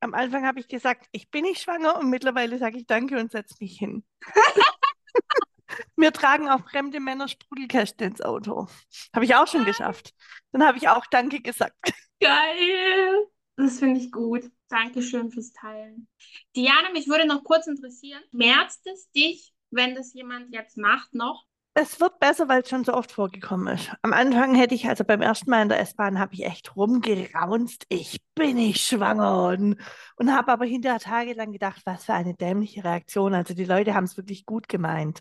[0.00, 3.30] Am Anfang habe ich gesagt, ich bin nicht schwanger und mittlerweile sage ich Danke und
[3.30, 4.04] setze mich hin.
[5.96, 8.66] Mir tragen auch fremde Männer Sprudelkästen ins Auto.
[9.14, 10.12] Habe ich auch schon geschafft.
[10.50, 11.94] Dann habe ich auch Danke gesagt.
[12.20, 13.26] Geil.
[13.56, 14.50] Das finde ich gut.
[14.72, 16.08] Dankeschön fürs Teilen.
[16.56, 21.44] Diana, mich würde noch kurz interessieren, schmerzt es dich, wenn das jemand jetzt macht noch?
[21.74, 23.90] Es wird besser, weil es schon so oft vorgekommen ist.
[24.02, 27.86] Am Anfang hätte ich, also beim ersten Mal in der S-Bahn, habe ich echt rumgeraunzt,
[27.88, 29.78] ich bin nicht schwanger und,
[30.16, 33.32] und habe aber hinterher tagelang gedacht, was für eine dämliche Reaktion.
[33.34, 35.20] Also die Leute haben es wirklich gut gemeint.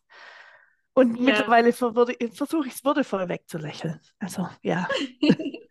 [0.93, 1.23] Und Ja.
[1.23, 4.01] mittlerweile versuche ich es würdevoll wegzulächeln.
[4.19, 4.87] Also ja.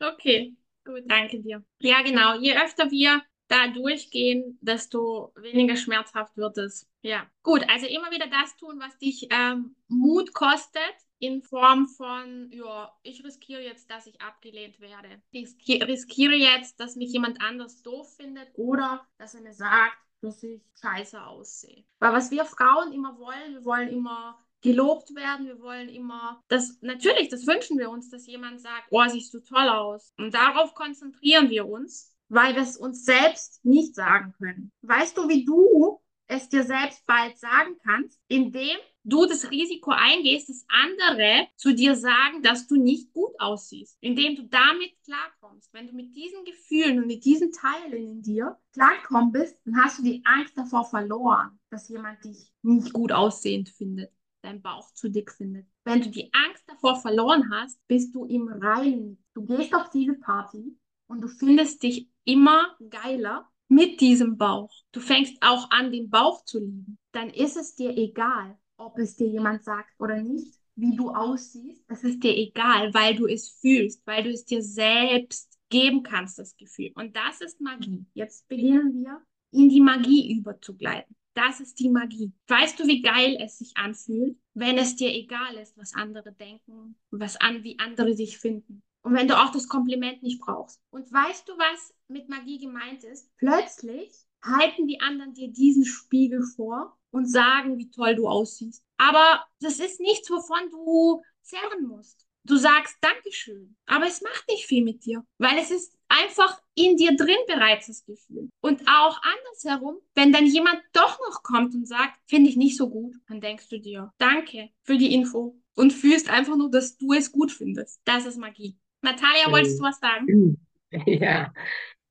[0.00, 1.64] Okay, gut, danke dir.
[1.80, 2.38] Ja, genau.
[2.40, 6.88] Je öfter wir da durchgehen, desto weniger schmerzhaft wird es.
[7.02, 7.62] Ja, gut.
[7.68, 10.82] Also immer wieder das tun, was dich ähm, Mut kostet,
[11.18, 15.22] in Form von, ja, ich riskiere jetzt, dass ich abgelehnt werde.
[15.30, 19.96] Ich riski- riskiere jetzt, dass mich jemand anders doof findet oder dass er mir sagt,
[20.20, 21.84] dass ich scheiße aussehe.
[21.98, 26.78] Weil was wir Frauen immer wollen, wir wollen immer gelobt werden, wir wollen immer, das
[26.80, 30.12] natürlich, das wünschen wir uns, dass jemand sagt, oh, siehst du toll aus.
[30.16, 34.72] Und darauf konzentrieren wir uns, weil wir es uns selbst nicht sagen können.
[34.80, 40.48] Weißt du, wie du es dir selbst bald sagen kannst, indem du das Risiko eingehst,
[40.48, 45.74] dass andere zu dir sagen, dass du nicht gut aussiehst, indem du damit klarkommst.
[45.74, 49.98] Wenn du mit diesen Gefühlen und mit diesen Teilen in dir klarkommen bist, dann hast
[49.98, 54.10] du die Angst davor verloren, dass jemand dich nicht gut aussehend findet,
[54.44, 55.66] dein Bauch zu dick findet.
[55.84, 59.22] Wenn du die Angst davor verloren hast, bist du im Reinen.
[59.34, 60.76] Du gehst auf diese Party
[61.06, 64.70] und du findest dich immer geiler mit diesem Bauch.
[64.92, 66.98] Du fängst auch an, den Bauch zu lieben.
[67.12, 71.84] Dann ist es dir egal, ob es dir jemand sagt oder nicht, wie du aussiehst.
[71.88, 76.38] Es ist dir egal, weil du es fühlst, weil du es dir selbst geben kannst,
[76.38, 76.92] das Gefühl.
[76.94, 78.04] Und das ist Magie.
[78.12, 81.16] Jetzt beginnen wir, in die Magie überzugleiten.
[81.34, 82.32] Das ist die Magie.
[82.46, 86.96] Weißt du, wie geil es sich anfühlt, wenn es dir egal ist, was andere denken,
[87.10, 88.82] was an, wie andere sich finden?
[89.02, 90.80] Und wenn du auch das Kompliment nicht brauchst.
[90.90, 93.30] Und weißt du, was mit Magie gemeint ist?
[93.36, 98.84] Plötzlich halten die anderen dir diesen Spiegel vor und sagen, wie toll du aussiehst.
[98.96, 102.26] Aber das ist nichts, wovon du zerren musst.
[102.44, 106.96] Du sagst Dankeschön, aber es macht nicht viel mit dir, weil es ist einfach in
[106.96, 108.50] dir drin bereits das Gefühl.
[108.60, 112.88] Und auch andersherum, wenn dann jemand doch noch kommt und sagt, finde ich nicht so
[112.88, 117.12] gut, dann denkst du dir, danke für die Info und fühlst einfach nur, dass du
[117.12, 118.00] es gut findest.
[118.04, 118.76] Das ist Magie.
[119.02, 120.58] Natalia, wolltest du was sagen?
[121.06, 121.52] Ja,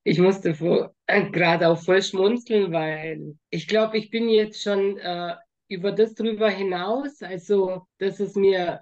[0.03, 0.49] ich musste
[1.07, 5.35] äh, gerade auch voll schmunzeln, weil ich glaube, ich bin jetzt schon äh,
[5.69, 7.21] über das drüber hinaus.
[7.21, 8.81] Also, dass es mir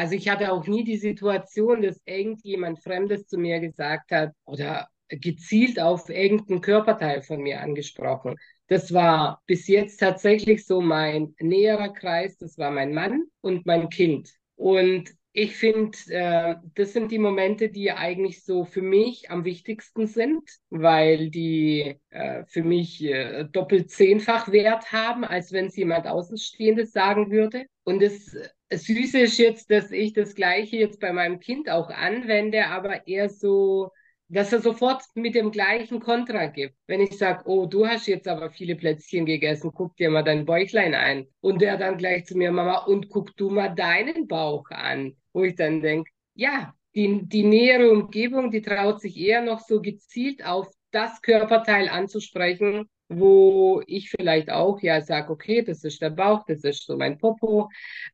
[0.00, 4.88] Also ich hatte auch nie die Situation, dass irgendjemand Fremdes zu mir gesagt hat oder
[5.10, 8.36] gezielt auf irgendeinen Körperteil von mir angesprochen.
[8.66, 12.38] Das war bis jetzt tatsächlich so mein näherer Kreis.
[12.38, 14.30] Das war mein Mann und mein Kind.
[14.56, 20.06] Und ich finde, äh, das sind die Momente, die eigentlich so für mich am wichtigsten
[20.06, 26.06] sind, weil die äh, für mich äh, doppelt zehnfach Wert haben, als wenn es jemand
[26.06, 27.66] Außenstehendes sagen würde.
[27.84, 28.34] Und das
[28.72, 33.28] Süße ist jetzt, dass ich das Gleiche jetzt bei meinem Kind auch anwende, aber eher
[33.28, 33.90] so
[34.30, 36.76] dass er sofort mit dem gleichen Kontra gibt.
[36.86, 40.46] Wenn ich sage, oh, du hast jetzt aber viele Plätzchen gegessen, guck dir mal dein
[40.46, 41.26] Bäuchlein ein.
[41.40, 45.16] Und der dann gleich zu mir, Mama, und guck du mal deinen Bauch an.
[45.32, 49.80] Wo ich dann denke, ja, die, die nähere Umgebung, die traut sich eher noch so
[49.80, 56.10] gezielt auf das Körperteil anzusprechen, wo ich vielleicht auch ja sage, okay, das ist der
[56.10, 57.68] Bauch, das ist so mein Popo.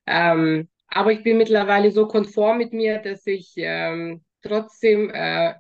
[0.07, 5.55] Ähm, aber ich bin mittlerweile so konform mit mir, dass ich ähm, trotzdem äh,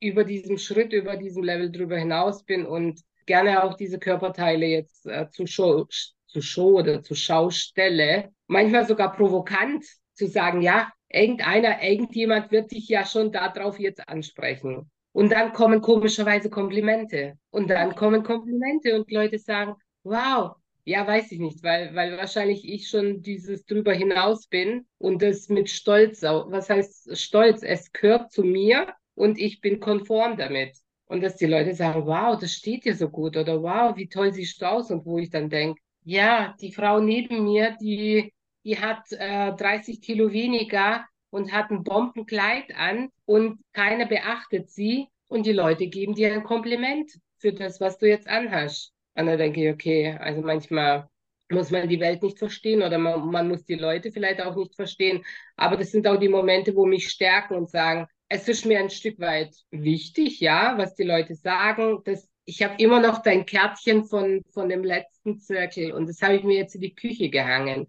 [0.00, 5.06] über diesem Schritt, über diesem Level drüber hinaus bin und gerne auch diese Körperteile jetzt
[5.06, 5.86] äh, zu, Show,
[6.26, 8.30] zu Show oder zur Schau stelle.
[8.46, 14.90] Manchmal sogar provokant zu sagen, ja, irgendeiner, irgendjemand wird dich ja schon darauf jetzt ansprechen.
[15.12, 17.34] Und dann kommen komischerweise Komplimente.
[17.50, 22.68] Und dann kommen Komplimente und Leute sagen, wow, ja, weiß ich nicht, weil, weil wahrscheinlich
[22.68, 27.62] ich schon dieses drüber hinaus bin und das mit Stolz, was heißt Stolz?
[27.62, 30.76] Es gehört zu mir und ich bin konform damit.
[31.06, 34.32] Und dass die Leute sagen, wow, das steht dir so gut oder wow, wie toll
[34.32, 38.32] siehst du aus und wo ich dann denke, ja, die Frau neben mir, die,
[38.64, 45.08] die hat äh, 30 Kilo weniger und hat ein Bombenkleid an und keiner beachtet sie
[45.28, 48.92] und die Leute geben dir ein Kompliment für das, was du jetzt anhast.
[49.14, 51.08] Und da denke ich, okay, also manchmal
[51.50, 54.74] muss man die Welt nicht verstehen oder man, man muss die Leute vielleicht auch nicht
[54.74, 55.24] verstehen.
[55.56, 58.90] Aber das sind auch die Momente, wo mich stärken und sagen, es ist mir ein
[58.90, 62.00] Stück weit wichtig, ja, was die Leute sagen.
[62.04, 66.36] Das, ich habe immer noch dein Kärtchen von, von dem letzten Zirkel und das habe
[66.36, 67.86] ich mir jetzt in die Küche gehangen.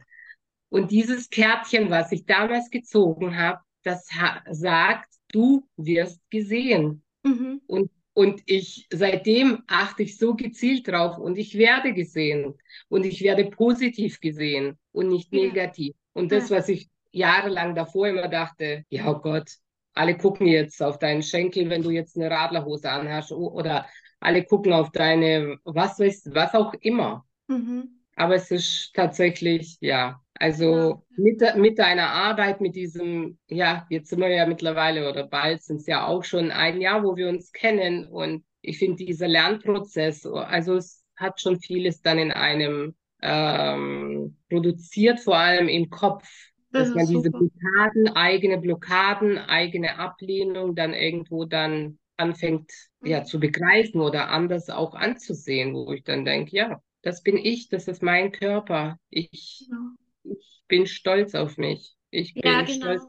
[0.73, 7.03] Und dieses Kärtchen, was ich damals gezogen habe, das ha sagt, du wirst gesehen.
[7.21, 7.61] Mhm.
[7.67, 12.55] Und, und ich, seitdem achte ich so gezielt drauf und ich werde gesehen
[12.89, 15.43] und ich werde positiv gesehen und nicht ja.
[15.43, 15.93] negativ.
[16.13, 16.57] Und das, ja.
[16.57, 19.51] was ich jahrelang davor immer dachte, ja oh Gott,
[19.93, 23.85] alle gucken jetzt auf deinen Schenkel, wenn du jetzt eine Radlerhose anhast oder
[24.19, 27.27] alle gucken auf deine, was weiß, was auch immer.
[27.47, 27.99] Mhm.
[28.15, 31.01] Aber es ist tatsächlich, ja, also ja.
[31.15, 35.77] Mit, mit deiner Arbeit, mit diesem, ja, jetzt sind wir ja mittlerweile oder bald sind
[35.81, 40.25] es ja auch schon ein Jahr, wo wir uns kennen und ich finde dieser Lernprozess,
[40.25, 46.27] also es hat schon vieles dann in einem ähm, produziert, vor allem im Kopf.
[46.71, 52.71] Das dass man diese Blockaden, eigene Blockaden, eigene Ablehnung dann irgendwo dann anfängt
[53.03, 53.25] ja mhm.
[53.25, 57.87] zu begreifen oder anders auch anzusehen, wo ich dann denke, ja, das bin ich, das
[57.87, 58.97] ist mein Körper.
[59.09, 59.77] Ich, ja.
[60.23, 61.93] Ich bin stolz auf mich.
[62.09, 62.73] Ich bin ja, genau.
[62.73, 63.03] stolz,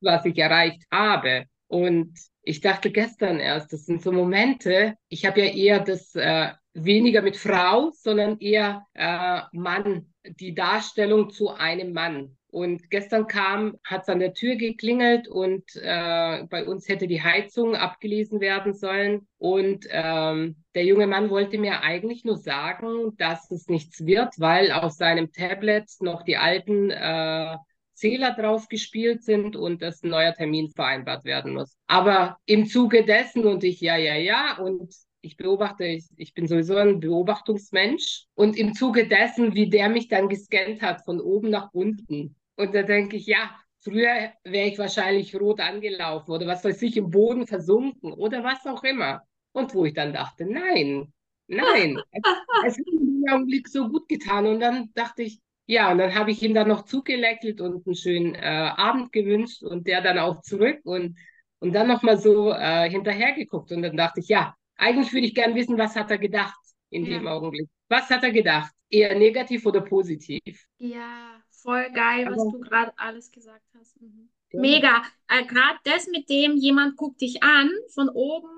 [0.00, 1.46] was ich erreicht habe.
[1.66, 6.52] Und ich dachte gestern erst, das sind so Momente, ich habe ja eher das äh,
[6.72, 12.36] weniger mit Frau, sondern eher äh, Mann, die Darstellung zu einem Mann.
[12.50, 17.22] Und gestern kam, hat es an der Tür geklingelt und äh, bei uns hätte die
[17.22, 19.28] Heizung abgelesen werden sollen.
[19.36, 24.72] Und ähm, der junge Mann wollte mir eigentlich nur sagen, dass es nichts wird, weil
[24.72, 27.56] auf seinem Tablet noch die alten äh,
[27.92, 31.76] Zähler drauf gespielt sind und dass ein neuer Termin vereinbart werden muss.
[31.86, 36.46] Aber im Zuge dessen und ich, ja, ja, ja, und ich beobachte, ich, ich bin
[36.46, 41.50] sowieso ein Beobachtungsmensch und im Zuge dessen, wie der mich dann gescannt hat von oben
[41.50, 42.36] nach unten.
[42.58, 43.50] Und da denke ich, ja,
[43.82, 48.66] früher wäre ich wahrscheinlich rot angelaufen oder was weiß ich, im Boden versunken oder was
[48.66, 49.22] auch immer.
[49.52, 51.12] Und wo ich dann dachte, nein,
[51.48, 52.04] nein,
[52.60, 54.46] es hat mir im Augenblick so gut getan.
[54.46, 57.96] Und dann dachte ich, ja, und dann habe ich ihm dann noch zugelächelt und einen
[57.96, 60.80] schönen äh, Abend gewünscht und der dann auch zurück.
[60.84, 61.16] Und
[61.60, 65.34] und dann nochmal so äh, hinterher geguckt und dann dachte ich, ja, eigentlich würde ich
[65.34, 66.56] gern wissen, was hat er gedacht
[66.90, 67.18] in Ja.
[67.18, 67.68] dem Augenblick.
[67.88, 68.72] Was hat er gedacht?
[68.90, 70.66] Eher negativ oder positiv?
[70.78, 74.00] Ja, voll geil, was Aber- du gerade alles gesagt hast.
[74.00, 74.30] Mhm.
[74.52, 74.60] Ja.
[74.60, 75.02] Mega.
[75.28, 78.48] Äh, gerade das mit dem, jemand guckt dich an, von oben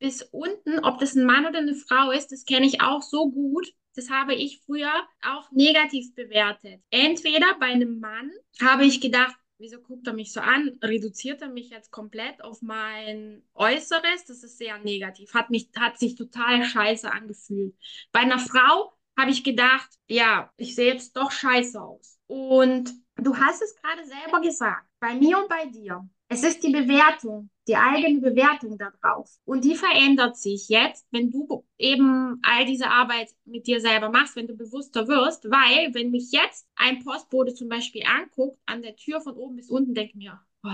[0.00, 3.30] bis unten, ob das ein Mann oder eine Frau ist, das kenne ich auch so
[3.30, 3.72] gut.
[3.94, 4.92] Das habe ich früher
[5.22, 6.80] auch negativ bewertet.
[6.90, 10.78] Entweder bei einem Mann habe ich gedacht, wieso guckt er mich so an?
[10.82, 14.24] Reduziert er mich jetzt komplett auf mein Äußeres?
[14.26, 15.34] Das ist sehr negativ.
[15.34, 17.74] Hat mich, hat sich total scheiße angefühlt.
[18.12, 22.18] Bei einer Frau habe ich gedacht, ja, ich sehe jetzt doch scheiße aus.
[22.28, 26.08] Und du hast es gerade selber gesagt, bei mir und bei dir.
[26.30, 29.30] Es ist die Bewertung, die eigene Bewertung darauf.
[29.46, 34.36] Und die verändert sich jetzt, wenn du eben all diese Arbeit mit dir selber machst,
[34.36, 38.96] wenn du bewusster wirst, weil wenn mich jetzt ein Postbote zum Beispiel anguckt, an der
[38.96, 40.70] Tür von oben bis unten, denke ich mir, oh,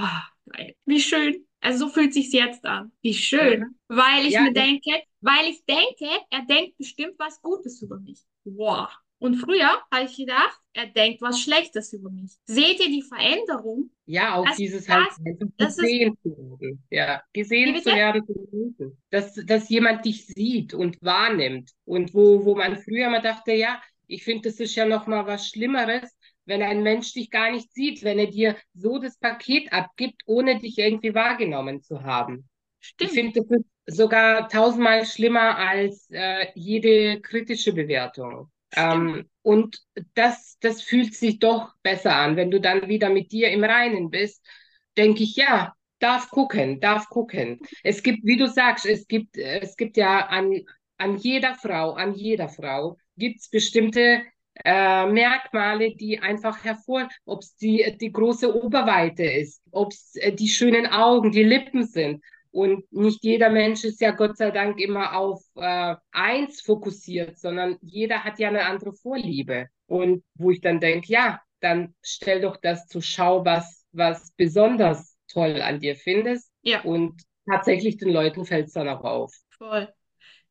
[0.51, 1.47] geil, wie schön.
[1.61, 2.93] Also so fühlt sich's jetzt an.
[3.03, 3.77] Wie schön.
[3.89, 8.21] Weil ich Ja, mir denke, weil ich denke, er denkt bestimmt was Gutes über mich.
[8.45, 8.89] Wow.
[9.19, 12.33] Und früher habe ich gedacht, er denkt was Schlechtes über mich.
[12.45, 13.91] Seht ihr die Veränderung?
[14.07, 15.09] Ja, auch Das- dieses das- halt
[15.57, 16.85] das ist- gesehen zu werden.
[16.91, 18.99] Ja, gesehen zu werden.
[19.11, 21.71] Dass, dass jemand dich sieht und wahrnimmt.
[21.85, 25.27] Und wo, wo man früher mal dachte, ja, ich finde, das ist ja noch mal
[25.27, 29.73] was Schlimmeres, wenn ein Mensch dich gar nicht sieht, wenn er dir so das Paket
[29.73, 32.47] abgibt, ohne dich irgendwie wahrgenommen zu haben.
[32.99, 33.13] Ich Stimmt.
[33.13, 38.51] finde, das ist sogar tausendmal schlimmer als äh, jede kritische Bewertung.
[38.77, 39.79] Ähm, und
[40.15, 42.37] das, das fühlt sich doch besser an.
[42.37, 44.45] Wenn du dann wieder mit dir im Reinen bist,
[44.97, 47.61] denke ich, ja, darf gucken, darf gucken.
[47.83, 50.61] Es gibt, wie du sagst, es gibt, es gibt ja an,
[50.99, 54.23] an jeder Frau, an jeder Frau gibt es bestimmte
[54.65, 60.33] äh, Merkmale, die einfach hervor, ob es die, die große Oberweite ist, ob es äh,
[60.33, 62.23] die schönen Augen, die Lippen sind.
[62.55, 67.79] Und nicht jeder Mensch ist ja Gott sei Dank immer auf äh, eins fokussiert, sondern
[67.83, 69.67] jeder hat ja eine andere Vorliebe.
[69.87, 75.17] Und wo ich dann denke, ja, dann stell doch das zur Schau, was, was besonders
[75.27, 76.53] toll an dir findest.
[76.63, 76.83] Ja.
[76.83, 79.35] Und tatsächlich den Leuten fällt es dann auch auf.
[79.59, 79.93] Voll.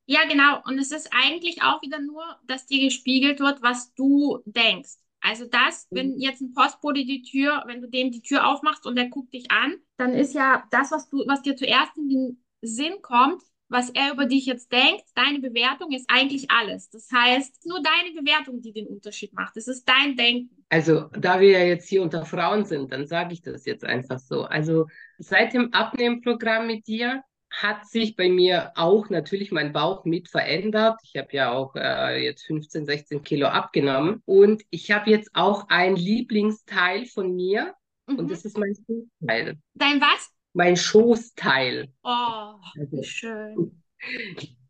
[0.05, 0.59] Ja, genau.
[0.65, 4.95] Und es ist eigentlich auch wieder nur, dass dir gespiegelt wird, was du denkst.
[5.23, 8.97] Also das, wenn jetzt ein Postbote die Tür, wenn du dem die Tür aufmachst und
[8.97, 12.43] der guckt dich an, dann ist ja das, was du, was dir zuerst in den
[12.61, 16.89] Sinn kommt, was er über dich jetzt denkt, deine Bewertung ist eigentlich alles.
[16.89, 19.55] Das heißt, nur deine Bewertung, die den Unterschied macht.
[19.55, 20.65] Es ist dein Denken.
[20.69, 24.19] Also, da wir ja jetzt hier unter Frauen sind, dann sage ich das jetzt einfach
[24.19, 24.43] so.
[24.43, 27.23] Also, seit dem Abnehmprogramm mit dir
[27.61, 30.99] hat sich bei mir auch natürlich mein Bauch mit verändert.
[31.03, 35.67] Ich habe ja auch äh, jetzt 15, 16 Kilo abgenommen und ich habe jetzt auch
[35.69, 37.75] ein Lieblingsteil von mir
[38.07, 38.27] und Mhm.
[38.29, 39.57] das ist mein Schoßteil.
[39.75, 40.29] Dein was?
[40.53, 41.89] Mein Schoßteil.
[42.03, 43.83] Oh, Also, wie schön.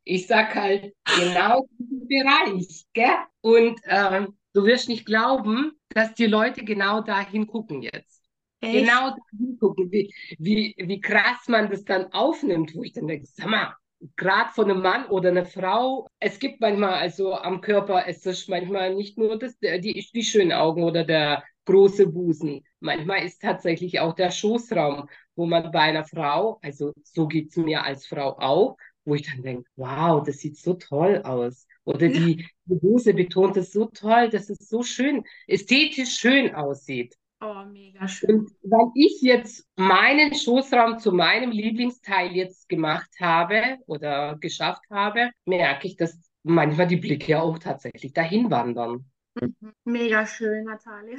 [0.03, 3.15] ich sag halt genau diesen Bereich, gell?
[3.41, 8.22] Und ähm, du wirst nicht glauben, dass die Leute genau dahin gucken jetzt.
[8.63, 8.87] Echt?
[8.87, 13.27] Genau da hingucken, wie, wie, wie krass man das dann aufnimmt, wo ich dann denke,
[13.27, 13.75] sag mal,
[14.15, 18.49] gerade von einem Mann oder einer Frau, es gibt manchmal, also am Körper, es ist
[18.49, 22.65] manchmal nicht nur das, die, die schönen Augen oder der große Busen.
[22.79, 27.83] Manchmal ist tatsächlich auch der Schoßraum, wo man bei einer Frau, also so geht's mir
[27.83, 31.67] als Frau auch, wo ich dann denke, wow, das sieht so toll aus.
[31.85, 37.15] Oder die, die Hose betont es so toll, dass es so schön, ästhetisch schön aussieht.
[37.43, 38.29] Oh, mega schön.
[38.35, 45.29] Und weil ich jetzt meinen Schoßraum zu meinem Lieblingsteil jetzt gemacht habe oder geschafft habe,
[45.45, 49.05] merke ich, dass manchmal die Blicke auch tatsächlich dahin wandern.
[49.41, 49.73] Mhm.
[49.85, 51.17] Mega schön, Natalia.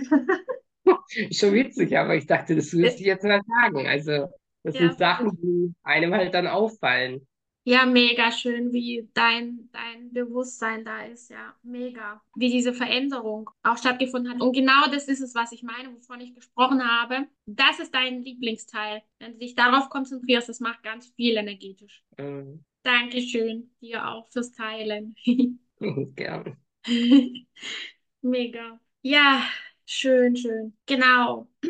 [1.33, 3.87] Schon witzig, aber ich dachte, das müsste ich jetzt mal sagen.
[3.87, 4.29] Also,
[4.63, 7.27] das Ja, sind Sachen, die einem halt dann auffallen.
[7.67, 12.23] Ja, mega schön, wie dein, dein Bewusstsein da ist, ja, mega.
[12.37, 14.43] Wie diese Veränderung auch stattgefunden hat.
[14.43, 17.27] Und genau das ist es, was ich meine, wovon ich gesprochen habe.
[17.47, 19.03] Das ist dein Lieblingsteil.
[19.19, 22.05] Wenn du dich darauf konzentrierst, das macht ganz viel energetisch.
[22.19, 22.63] Mhm.
[22.83, 25.17] Dankeschön dir auch fürs Teilen.
[25.81, 26.59] Gern.
[28.21, 28.79] Mega.
[29.01, 29.43] Ja,
[29.87, 30.77] schön, schön.
[30.87, 31.49] Genau.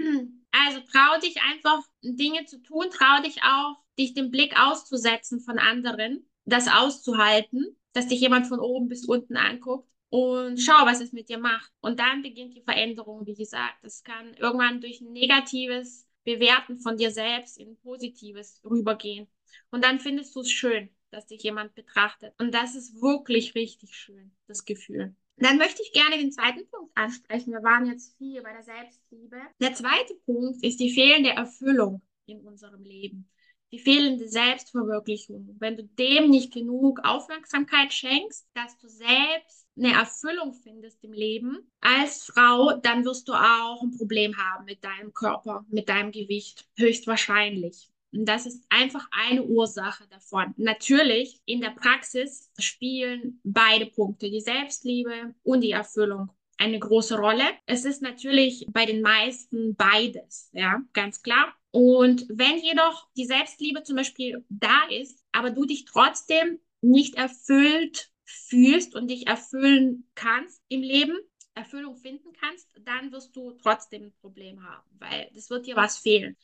[0.57, 5.59] Also trau dich einfach, Dinge zu tun, trau dich auch, dich dem Blick auszusetzen von
[5.59, 11.13] anderen, das auszuhalten, dass dich jemand von oben bis unten anguckt und schau, was es
[11.13, 11.73] mit dir macht.
[11.81, 13.79] Und dann beginnt die Veränderung, wie gesagt.
[13.83, 19.27] Das kann irgendwann durch ein negatives Bewerten von dir selbst in positives rübergehen.
[19.71, 22.35] Und dann findest du es schön, dass dich jemand betrachtet.
[22.39, 25.15] Und das ist wirklich richtig schön, das Gefühl.
[25.37, 27.53] Dann möchte ich gerne den zweiten Punkt ansprechen.
[27.53, 29.37] Wir waren jetzt viel bei der Selbstliebe.
[29.61, 33.29] Der zweite Punkt ist die fehlende Erfüllung in unserem Leben.
[33.75, 40.55] Die fehlende Selbstverwirklichung, wenn du dem nicht genug Aufmerksamkeit schenkst, dass du selbst eine Erfüllung
[40.55, 45.67] findest im Leben als Frau, dann wirst du auch ein Problem haben mit deinem Körper,
[45.71, 47.91] mit deinem Gewicht, höchstwahrscheinlich.
[48.13, 50.55] Und das ist einfach eine Ursache davon.
[50.57, 57.43] Natürlich, in der Praxis spielen beide Punkte, die Selbstliebe und die Erfüllung eine große Rolle.
[57.67, 61.53] Es ist natürlich bei den meisten beides, ja, ganz klar.
[61.75, 68.13] Und wenn jedoch die Selbstliebe zum Beispiel da ist, aber du dich trotzdem nicht erfüllt
[68.25, 71.19] fühlst und dich erfüllen kannst im Leben,
[71.57, 75.99] Erfüllung finden kannst, dann wirst du trotzdem ein Problem haben, weil es wird dir was
[75.99, 76.37] fehlen.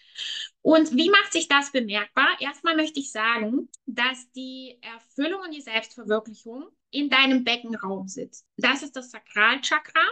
[0.63, 2.29] Und wie macht sich das bemerkbar?
[2.41, 8.49] Erstmal möchte ich sagen, dass die Erfüllung und die Selbstverwirklichung in deinem Beckenraum sitzt.
[8.57, 10.03] Das ist das Sakralchakra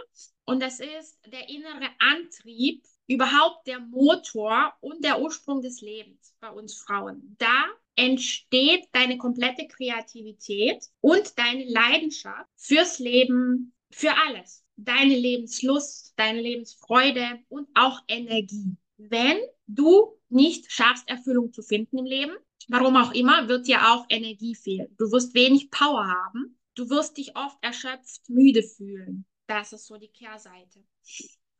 [0.45, 6.49] und das ist der innere Antrieb, überhaupt der Motor und der Ursprung des Lebens bei
[6.49, 7.35] uns Frauen.
[7.39, 16.41] Da entsteht deine komplette Kreativität und deine Leidenschaft fürs Leben, für alles deine Lebenslust, deine
[16.41, 18.77] Lebensfreude und auch Energie.
[18.97, 19.37] Wenn
[19.67, 22.35] du nicht schaffst, Erfüllung zu finden im Leben,
[22.67, 24.95] warum auch immer, wird dir auch Energie fehlen.
[24.97, 26.57] Du wirst wenig Power haben.
[26.75, 29.25] Du wirst dich oft erschöpft, müde fühlen.
[29.47, 30.83] Das ist so die Kehrseite.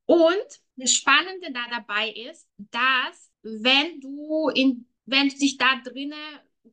[0.10, 6.18] Und das Spannende da dabei ist, dass wenn du in, wenn du dich da drinnen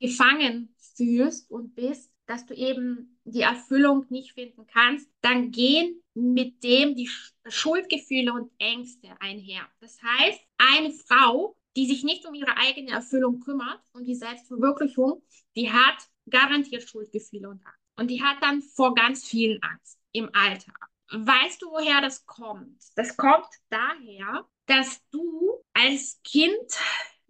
[0.01, 6.65] gefangen fühlst und bist, dass du eben die Erfüllung nicht finden kannst, dann gehen mit
[6.65, 7.11] dem die
[7.47, 9.69] Schuldgefühle und Ängste einher.
[9.81, 15.23] Das heißt, eine Frau, die sich nicht um ihre eigene Erfüllung kümmert und die Selbstverwirklichung,
[15.57, 17.81] die hat garantiert Schuldgefühle und Angst.
[17.97, 20.89] Und die hat dann vor ganz vielen Angst im Alltag.
[21.11, 22.83] Weißt du, woher das kommt?
[22.97, 26.57] Das kommt daher, dass du als Kind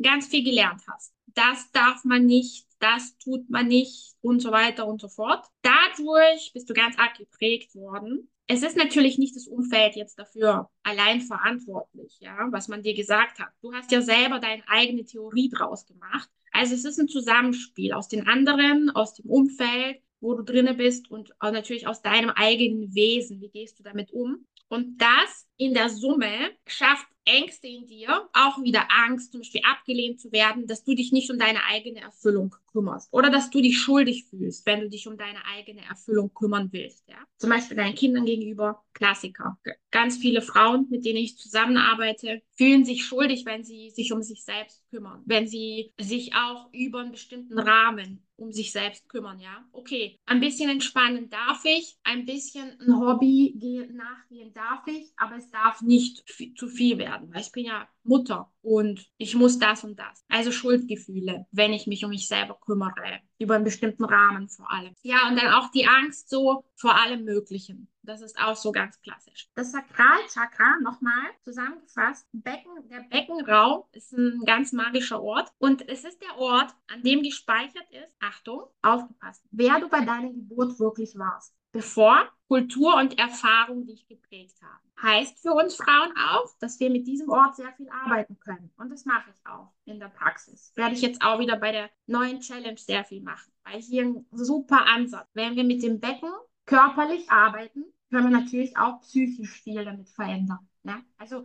[0.03, 1.13] ganz viel gelernt hast.
[1.27, 5.47] Das darf man nicht das tut man nicht und so weiter und so fort.
[5.63, 8.31] Dadurch bist du ganz arg geprägt worden.
[8.47, 13.41] Es ist natürlich nicht das Umfeld jetzt dafür allein verantwortlich, ja, was man dir gesagt
[13.41, 13.49] hat.
[13.61, 16.31] Du hast ja selber deine eigene Theorie draus gemacht.
[16.53, 21.09] Also es ist ein Zusammenspiel aus den anderen, aus dem Umfeld, wo du drinne bist
[21.09, 23.41] und natürlich aus deinem eigenen Wesen.
[23.41, 24.45] Wie gehst du damit um?
[24.69, 30.21] Und das in der Summe schafft Ängste in dir, auch wieder Angst, zum Beispiel abgelehnt
[30.21, 33.79] zu werden, dass du dich nicht um deine eigene Erfüllung kümmerst oder dass du dich
[33.79, 37.09] schuldig fühlst, wenn du dich um deine eigene Erfüllung kümmern willst.
[37.09, 37.17] Ja?
[37.39, 39.59] Zum Beispiel deinen Kindern gegenüber, Klassiker.
[39.91, 44.45] Ganz viele Frauen, mit denen ich zusammenarbeite, fühlen sich schuldig, wenn sie sich um sich
[44.45, 49.67] selbst kümmern, wenn sie sich auch über einen bestimmten Rahmen um sich selbst kümmern, ja.
[49.73, 53.55] Okay, ein bisschen entspannen darf ich, ein bisschen ein Hobby
[53.91, 56.23] nachgehen darf ich, aber es darf nicht
[56.57, 60.25] zu viel werden, weil ich bin ja Mutter und ich muss das und das.
[60.29, 64.95] Also Schuldgefühle, wenn ich mich um mich selber kümmere, über einen bestimmten Rahmen vor allem.
[65.03, 67.89] Ja, und dann auch die Angst so vor allem Möglichen.
[68.03, 69.49] Das ist auch so ganz klassisch.
[69.55, 76.23] Das Sakralchakra, nochmal zusammengefasst, Becken, der Beckenraum ist ein ganz magischer Ort und es ist
[76.23, 81.57] der Ort, an dem gespeichert ist, Achtung, aufgepasst, wer du bei deiner Geburt wirklich warst
[81.77, 84.87] bevor Kultur und Erfahrung dich geprägt haben.
[85.03, 88.73] Heißt für uns Frauen auch, dass wir mit diesem Ort sehr viel arbeiten können.
[88.79, 90.73] Und das mache ich auch in der Praxis.
[90.75, 94.27] Werde ich jetzt auch wieder bei der neuen Challenge sehr viel machen, weil hier ein
[94.33, 95.29] super Ansatz.
[95.35, 96.33] Wenn wir mit dem Becken
[96.65, 100.67] körperlich arbeiten, können wir natürlich auch psychisch viel damit verändern.
[100.83, 101.05] Ne?
[101.19, 101.45] Also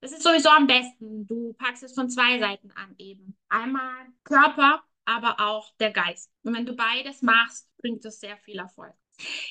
[0.00, 1.24] das ist sowieso am besten.
[1.26, 3.36] Du packst es von zwei Seiten an eben.
[3.48, 6.32] Einmal Körper, aber auch der Geist.
[6.42, 8.94] Und wenn du beides machst, bringt das sehr viel Erfolg.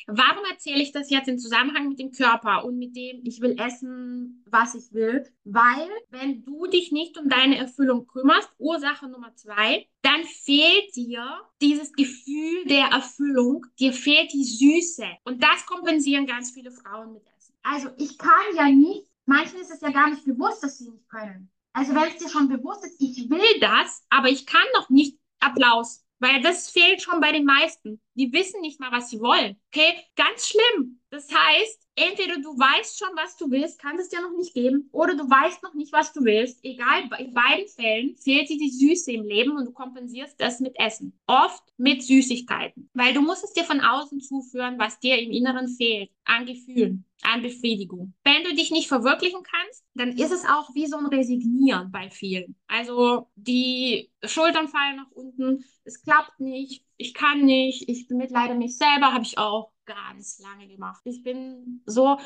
[0.07, 3.55] Warum erzähle ich das jetzt im Zusammenhang mit dem Körper und mit dem, ich will
[3.59, 5.26] essen, was ich will?
[5.43, 11.41] Weil, wenn du dich nicht um deine Erfüllung kümmerst, Ursache Nummer zwei, dann fehlt dir
[11.61, 15.05] dieses Gefühl der Erfüllung, dir fehlt die Süße.
[15.26, 17.53] Und das kompensieren ganz viele Frauen mit Essen.
[17.63, 21.09] Also, ich kann ja nicht, manchen ist es ja gar nicht bewusst, dass sie nicht
[21.09, 21.51] können.
[21.74, 25.20] Also, wenn es dir schon bewusst ist, ich will das, aber ich kann noch nicht
[25.39, 26.07] Applaus.
[26.20, 28.01] Weil das fehlt schon bei den meisten.
[28.15, 29.59] Die wissen nicht mal, was sie wollen.
[29.68, 29.93] Okay?
[30.15, 30.99] Ganz schlimm.
[31.09, 34.88] Das heißt, entweder du weißt schon, was du willst, kann es dir noch nicht geben,
[34.91, 36.64] oder du weißt noch nicht, was du willst.
[36.64, 40.80] Egal, in beiden Fällen fehlt dir die Süße im Leben und du kompensierst das mit
[40.80, 41.20] Essen.
[41.26, 42.89] Oft mit Süßigkeiten.
[42.93, 46.12] Weil du musst es dir von außen zuführen, was dir im Inneren fehlt.
[46.24, 48.14] An Gefühlen, an Befriedigung.
[48.24, 52.10] Wenn du dich nicht verwirklichen kannst, dann ist es auch wie so ein Resignieren bei
[52.10, 52.56] vielen.
[52.68, 58.78] Also die Schultern fallen nach unten, es klappt nicht, ich kann nicht, ich bemitleide mich
[58.78, 61.01] selber, habe ich auch ganz lange gemacht.
[61.05, 62.19] Ich bin so,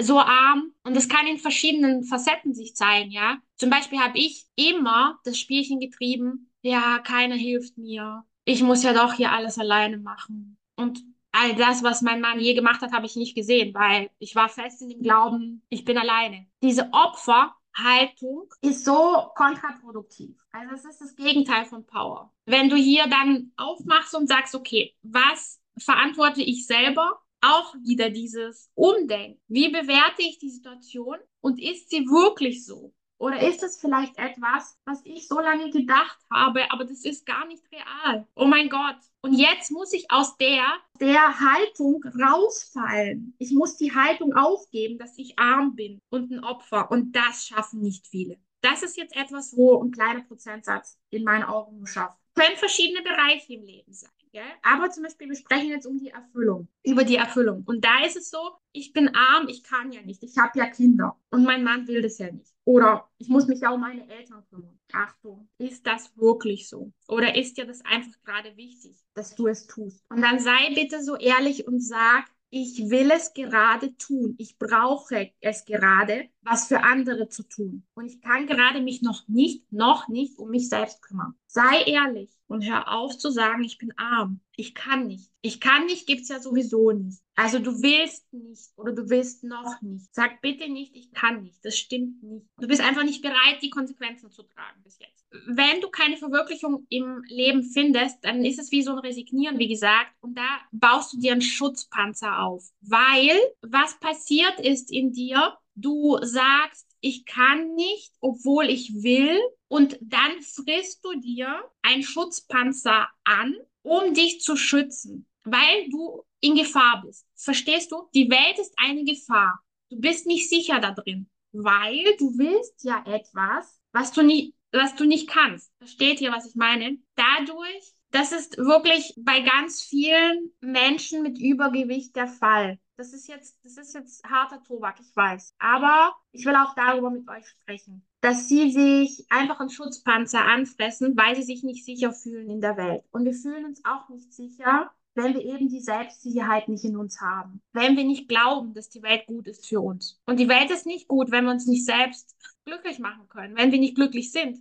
[0.00, 3.38] so arm und das kann in verschiedenen Facetten sich zeigen, ja.
[3.56, 8.24] Zum Beispiel habe ich immer das Spielchen getrieben, ja, keiner hilft mir.
[8.44, 10.56] Ich muss ja doch hier alles alleine machen.
[10.76, 11.02] Und
[11.32, 14.48] all das, was mein Mann je gemacht hat, habe ich nicht gesehen, weil ich war
[14.48, 16.46] fest in dem Glauben, ich bin alleine.
[16.62, 20.36] Diese Opferhaltung ist so kontraproduktiv.
[20.52, 22.32] Also es ist das Gegenteil von Power.
[22.46, 27.20] Wenn du hier dann aufmachst und sagst, okay, was verantworte ich selber?
[27.40, 29.40] Auch wieder dieses Umdenken.
[29.46, 32.92] Wie bewerte ich die Situation und ist sie wirklich so?
[33.18, 37.46] Oder ist es vielleicht etwas, was ich so lange gedacht habe, aber das ist gar
[37.46, 38.26] nicht real?
[38.36, 38.96] Oh mein Gott.
[39.22, 40.64] Und jetzt muss ich aus der,
[41.00, 43.34] der Haltung rausfallen.
[43.38, 46.90] Ich muss die Haltung aufgeben, dass ich arm bin und ein Opfer.
[46.92, 48.38] Und das schaffen nicht viele.
[48.60, 52.18] Das ist jetzt etwas, wo ein kleiner Prozentsatz in meinen Augen nur schafft.
[52.34, 54.10] Können verschiedene Bereiche im Leben sein.
[54.32, 54.42] Gell?
[54.62, 57.64] Aber zum Beispiel, wir sprechen jetzt um die Erfüllung, über die Erfüllung.
[57.66, 58.38] Und da ist es so,
[58.72, 62.02] ich bin arm, ich kann ja nicht, ich habe ja Kinder und mein Mann will
[62.02, 62.52] das ja nicht.
[62.64, 64.78] Oder ich muss mich ja um meine Eltern kümmern.
[64.92, 66.92] Achtung, ist das wirklich so?
[67.08, 70.04] Oder ist dir das einfach gerade wichtig, dass du es tust?
[70.10, 74.34] Und dann sei bitte so ehrlich und sag, ich will es gerade tun.
[74.38, 77.84] Ich brauche es gerade, was für andere zu tun.
[77.94, 81.34] Und ich kann gerade mich noch nicht, noch nicht um mich selbst kümmern.
[81.46, 84.40] Sei ehrlich und hör auf zu sagen, ich bin arm.
[84.56, 85.30] Ich kann nicht.
[85.40, 87.20] Ich kann nicht, gibt's ja sowieso nicht.
[87.36, 90.12] Also du willst nicht oder du willst noch nicht.
[90.12, 91.64] Sag bitte nicht, ich kann nicht.
[91.64, 92.46] Das stimmt nicht.
[92.58, 95.26] Du bist einfach nicht bereit, die Konsequenzen zu tragen bis jetzt.
[95.46, 99.68] Wenn du keine Verwirklichung im Leben findest, dann ist es wie so ein Resignieren, wie
[99.68, 102.66] gesagt, und da baust du dir einen Schutzpanzer auf.
[102.80, 109.98] Weil was passiert ist in dir, du sagst, ich kann nicht, obwohl ich will, und
[110.00, 117.02] dann frisst du dir einen Schutzpanzer an, um dich zu schützen, weil du in Gefahr
[117.04, 117.26] bist.
[117.34, 118.08] Verstehst du?
[118.14, 119.60] Die Welt ist eine Gefahr.
[119.90, 124.94] Du bist nicht sicher da drin, weil du willst ja etwas, was du nicht, was
[124.96, 125.72] du nicht kannst.
[125.78, 126.98] Versteht ihr, was ich meine?
[127.14, 132.78] Dadurch, das ist wirklich bei ganz vielen Menschen mit Übergewicht der Fall.
[132.96, 135.54] Das ist jetzt, das ist jetzt harter Tobak, ich weiß.
[135.58, 141.16] Aber ich will auch darüber mit euch sprechen, dass sie sich einfach einen Schutzpanzer anfressen,
[141.16, 143.04] weil sie sich nicht sicher fühlen in der Welt.
[143.12, 147.20] Und wir fühlen uns auch nicht sicher, wenn wir eben die Selbstsicherheit nicht in uns
[147.20, 147.60] haben.
[147.72, 150.20] Wenn wir nicht glauben, dass die Welt gut ist für uns.
[150.26, 153.72] Und die Welt ist nicht gut, wenn wir uns nicht selbst glücklich machen können, wenn
[153.72, 154.60] wir nicht glücklich sind.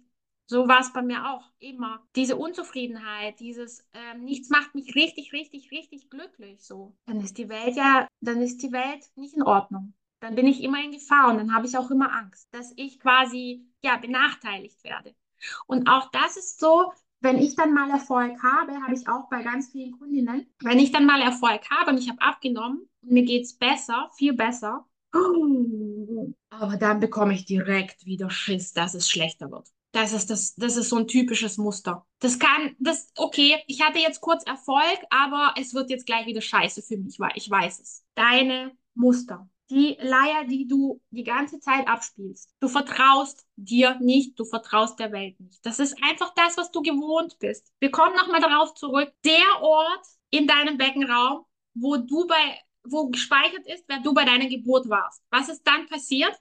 [0.49, 2.01] So war es bei mir auch immer.
[2.15, 6.65] Diese Unzufriedenheit, dieses ähm, nichts macht mich richtig, richtig, richtig glücklich.
[6.65, 9.93] So, dann ist die Welt ja, dann ist die Welt nicht in Ordnung.
[10.21, 12.99] Dann bin ich immer in Gefahr und dann habe ich auch immer Angst, dass ich
[12.99, 15.13] quasi ja benachteiligt werde.
[15.67, 19.43] Und auch das ist so, wenn ich dann mal Erfolg habe, habe ich auch bei
[19.43, 23.23] ganz vielen Kundinnen, wenn ich dann mal Erfolg habe und ich habe abgenommen und mir
[23.23, 24.85] geht es besser, viel besser,
[26.49, 29.67] aber dann bekomme ich direkt wieder Schiss, dass es schlechter wird.
[29.97, 32.05] Das ist, das, das ist so ein typisches Muster.
[32.19, 36.41] Das kann, das, okay, ich hatte jetzt kurz Erfolg, aber es wird jetzt gleich wieder
[36.41, 38.05] scheiße für mich, weil ich weiß es.
[38.13, 42.53] Deine Muster die Leier, die du die ganze Zeit abspielst.
[42.59, 45.65] Du vertraust dir nicht, du vertraust der Welt nicht.
[45.65, 47.69] Das ist einfach das, was du gewohnt bist.
[47.79, 49.11] Wir kommen nochmal darauf zurück.
[49.25, 54.47] Der Ort in deinem Beckenraum, wo du bei, wo gespeichert ist, wer du bei deiner
[54.47, 55.21] Geburt warst.
[55.31, 56.33] Was ist dann passiert?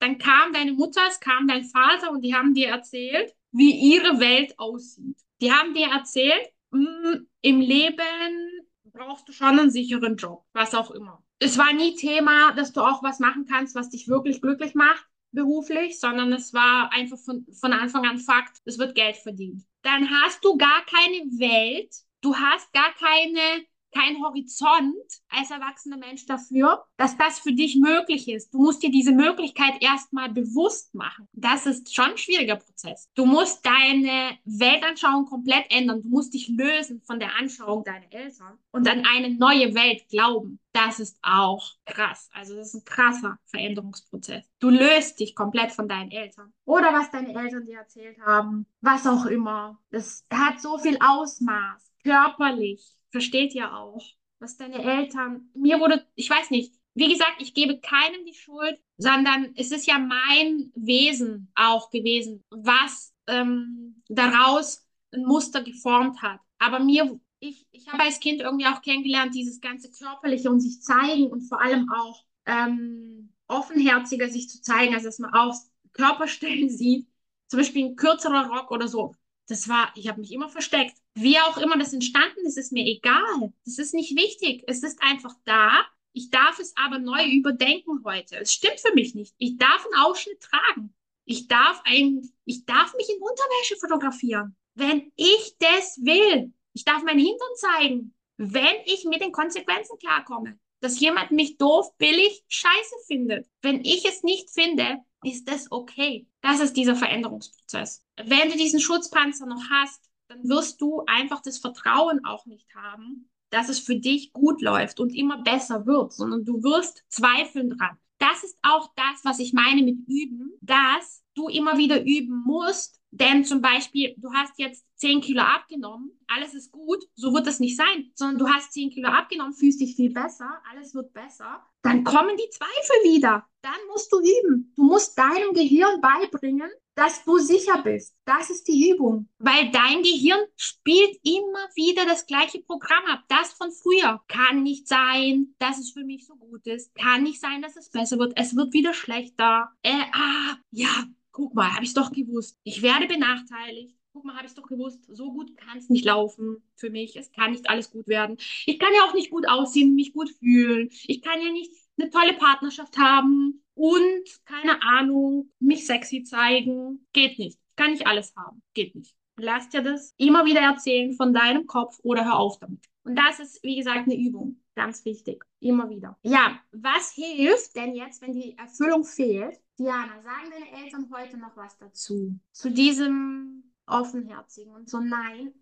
[0.00, 4.20] Dann kam deine Mutter, es kam dein Vater und die haben dir erzählt, wie ihre
[4.20, 5.16] Welt aussieht.
[5.40, 10.74] Die haben dir erzählt, mh, mm, im Leben brauchst du schon einen sicheren Job, was
[10.74, 14.40] auch immer es war nie Thema, dass du auch was machen kannst, was dich wirklich
[14.40, 19.16] glücklich macht beruflich, sondern es war einfach von, von Anfang an Fakt, es wird Geld
[19.16, 19.64] verdient.
[19.82, 24.94] Dann hast du gar keine Welt, du hast gar keine kein Horizont
[25.28, 28.52] als erwachsener Mensch dafür, dass das für dich möglich ist.
[28.52, 31.28] Du musst dir diese Möglichkeit erstmal bewusst machen.
[31.32, 33.08] Das ist schon ein schwieriger Prozess.
[33.14, 36.02] Du musst deine Weltanschauung komplett ändern.
[36.02, 40.58] Du musst dich lösen von der Anschauung deiner Eltern und an eine neue Welt glauben.
[40.72, 42.28] Das ist auch krass.
[42.32, 44.44] Also das ist ein krasser Veränderungsprozess.
[44.58, 46.52] Du löst dich komplett von deinen Eltern.
[46.64, 48.66] Oder was deine Eltern dir erzählt haben.
[48.80, 49.78] Was auch immer.
[49.90, 51.92] Das hat so viel Ausmaß.
[52.02, 52.84] Körperlich,
[53.14, 54.04] versteht ja auch,
[54.40, 58.76] was deine Eltern, mir wurde, ich weiß nicht, wie gesagt, ich gebe keinem die Schuld,
[58.96, 66.40] sondern es ist ja mein Wesen auch gewesen, was ähm, daraus ein Muster geformt hat.
[66.58, 70.82] Aber mir, ich, ich habe als Kind irgendwie auch kennengelernt, dieses ganze Körperliche und sich
[70.82, 75.54] zeigen und vor allem auch ähm, offenherziger sich zu zeigen, also dass man auch
[75.92, 77.06] Körperstellen sieht,
[77.46, 79.14] zum Beispiel ein kürzerer Rock oder so.
[79.46, 80.96] Das war, ich habe mich immer versteckt.
[81.14, 83.52] Wie auch immer das entstanden ist, ist mir egal.
[83.64, 84.64] Das ist nicht wichtig.
[84.66, 85.84] Es ist einfach da.
[86.12, 88.36] Ich darf es aber neu überdenken heute.
[88.38, 89.34] Es stimmt für mich nicht.
[89.38, 90.94] Ich darf einen Ausschnitt tragen.
[91.24, 94.56] Ich darf ein, ich darf mich in Unterwäsche fotografieren.
[94.76, 96.52] wenn ich das will.
[96.72, 100.58] Ich darf meinen Hintern zeigen, wenn ich mit den Konsequenzen klarkomme.
[100.80, 103.46] Dass jemand mich doof, billig, scheiße findet.
[103.62, 106.26] Wenn ich es nicht finde, ist das okay.
[106.42, 108.04] Das ist dieser Veränderungsprozess.
[108.16, 113.28] Wenn du diesen Schutzpanzer noch hast, dann wirst du einfach das Vertrauen auch nicht haben,
[113.50, 117.96] dass es für dich gut läuft und immer besser wird, sondern du wirst zweifeln dran.
[118.18, 123.00] Das ist auch das, was ich meine mit üben, dass du immer wieder üben musst,
[123.10, 127.60] denn zum Beispiel, du hast jetzt 10 Kilo abgenommen, alles ist gut, so wird das
[127.60, 131.64] nicht sein, sondern du hast 10 Kilo abgenommen, fühlst dich viel besser, alles wird besser,
[131.82, 133.46] dann kommen die Zweifel wieder.
[133.60, 134.72] Dann musst du üben.
[134.74, 138.16] Du musst deinem Gehirn beibringen, dass du sicher bist.
[138.24, 139.28] Das ist die Übung.
[139.38, 143.24] Weil dein Gehirn spielt immer wieder das gleiche Programm ab.
[143.28, 144.22] Das von früher.
[144.28, 146.94] Kann nicht sein, dass es für mich so gut ist.
[146.94, 148.32] Kann nicht sein, dass es besser wird.
[148.36, 149.70] Es wird wieder schlechter.
[149.82, 152.58] Äh, ah, ja, guck mal, habe ich es doch gewusst.
[152.62, 153.96] Ich werde benachteiligt.
[154.12, 155.04] Guck mal, habe ich doch gewusst.
[155.08, 157.16] So gut kann es nicht laufen für mich.
[157.16, 158.36] Es kann nicht alles gut werden.
[158.64, 160.88] Ich kann ja auch nicht gut aussehen, mich gut fühlen.
[161.06, 167.06] Ich kann ja nicht eine tolle Partnerschaft haben und, keine Ahnung, mich sexy zeigen.
[167.12, 167.58] Geht nicht.
[167.76, 168.62] Kann ich alles haben.
[168.72, 169.14] Geht nicht.
[169.36, 172.84] Lass dir das immer wieder erzählen von deinem Kopf oder hör auf damit.
[173.02, 174.60] Und das ist, wie gesagt, eine Übung.
[174.76, 175.44] Ganz wichtig.
[175.60, 176.18] Immer wieder.
[176.22, 179.60] Ja, was hilft denn jetzt, wenn die Erfüllung fehlt?
[179.78, 182.38] Diana, sagen deine Eltern heute noch was dazu?
[182.52, 185.52] Zu diesem offenherzigen und so nein,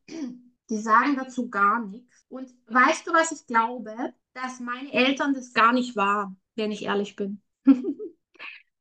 [0.71, 2.25] die sagen dazu gar nichts.
[2.29, 4.15] Und weißt du, was ich glaube?
[4.35, 7.43] Dass meine Eltern das gar nicht waren, wenn ich ehrlich bin.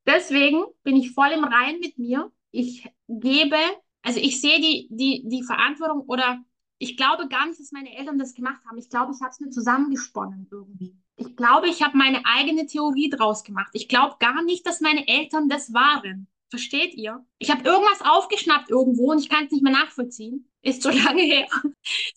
[0.06, 2.32] Deswegen bin ich voll im Rein mit mir.
[2.50, 3.56] Ich gebe,
[4.02, 6.42] also ich sehe die, die, die Verantwortung oder
[6.78, 8.76] ich glaube gar nicht, dass meine Eltern das gemacht haben.
[8.76, 10.96] Ich glaube, ich habe es mir zusammengesponnen irgendwie.
[11.16, 13.70] Ich glaube, ich habe meine eigene Theorie draus gemacht.
[13.74, 16.26] Ich glaube gar nicht, dass meine Eltern das waren.
[16.50, 17.24] Versteht ihr?
[17.38, 20.50] Ich habe irgendwas aufgeschnappt irgendwo und ich kann es nicht mehr nachvollziehen.
[20.62, 21.46] Ist so lange her.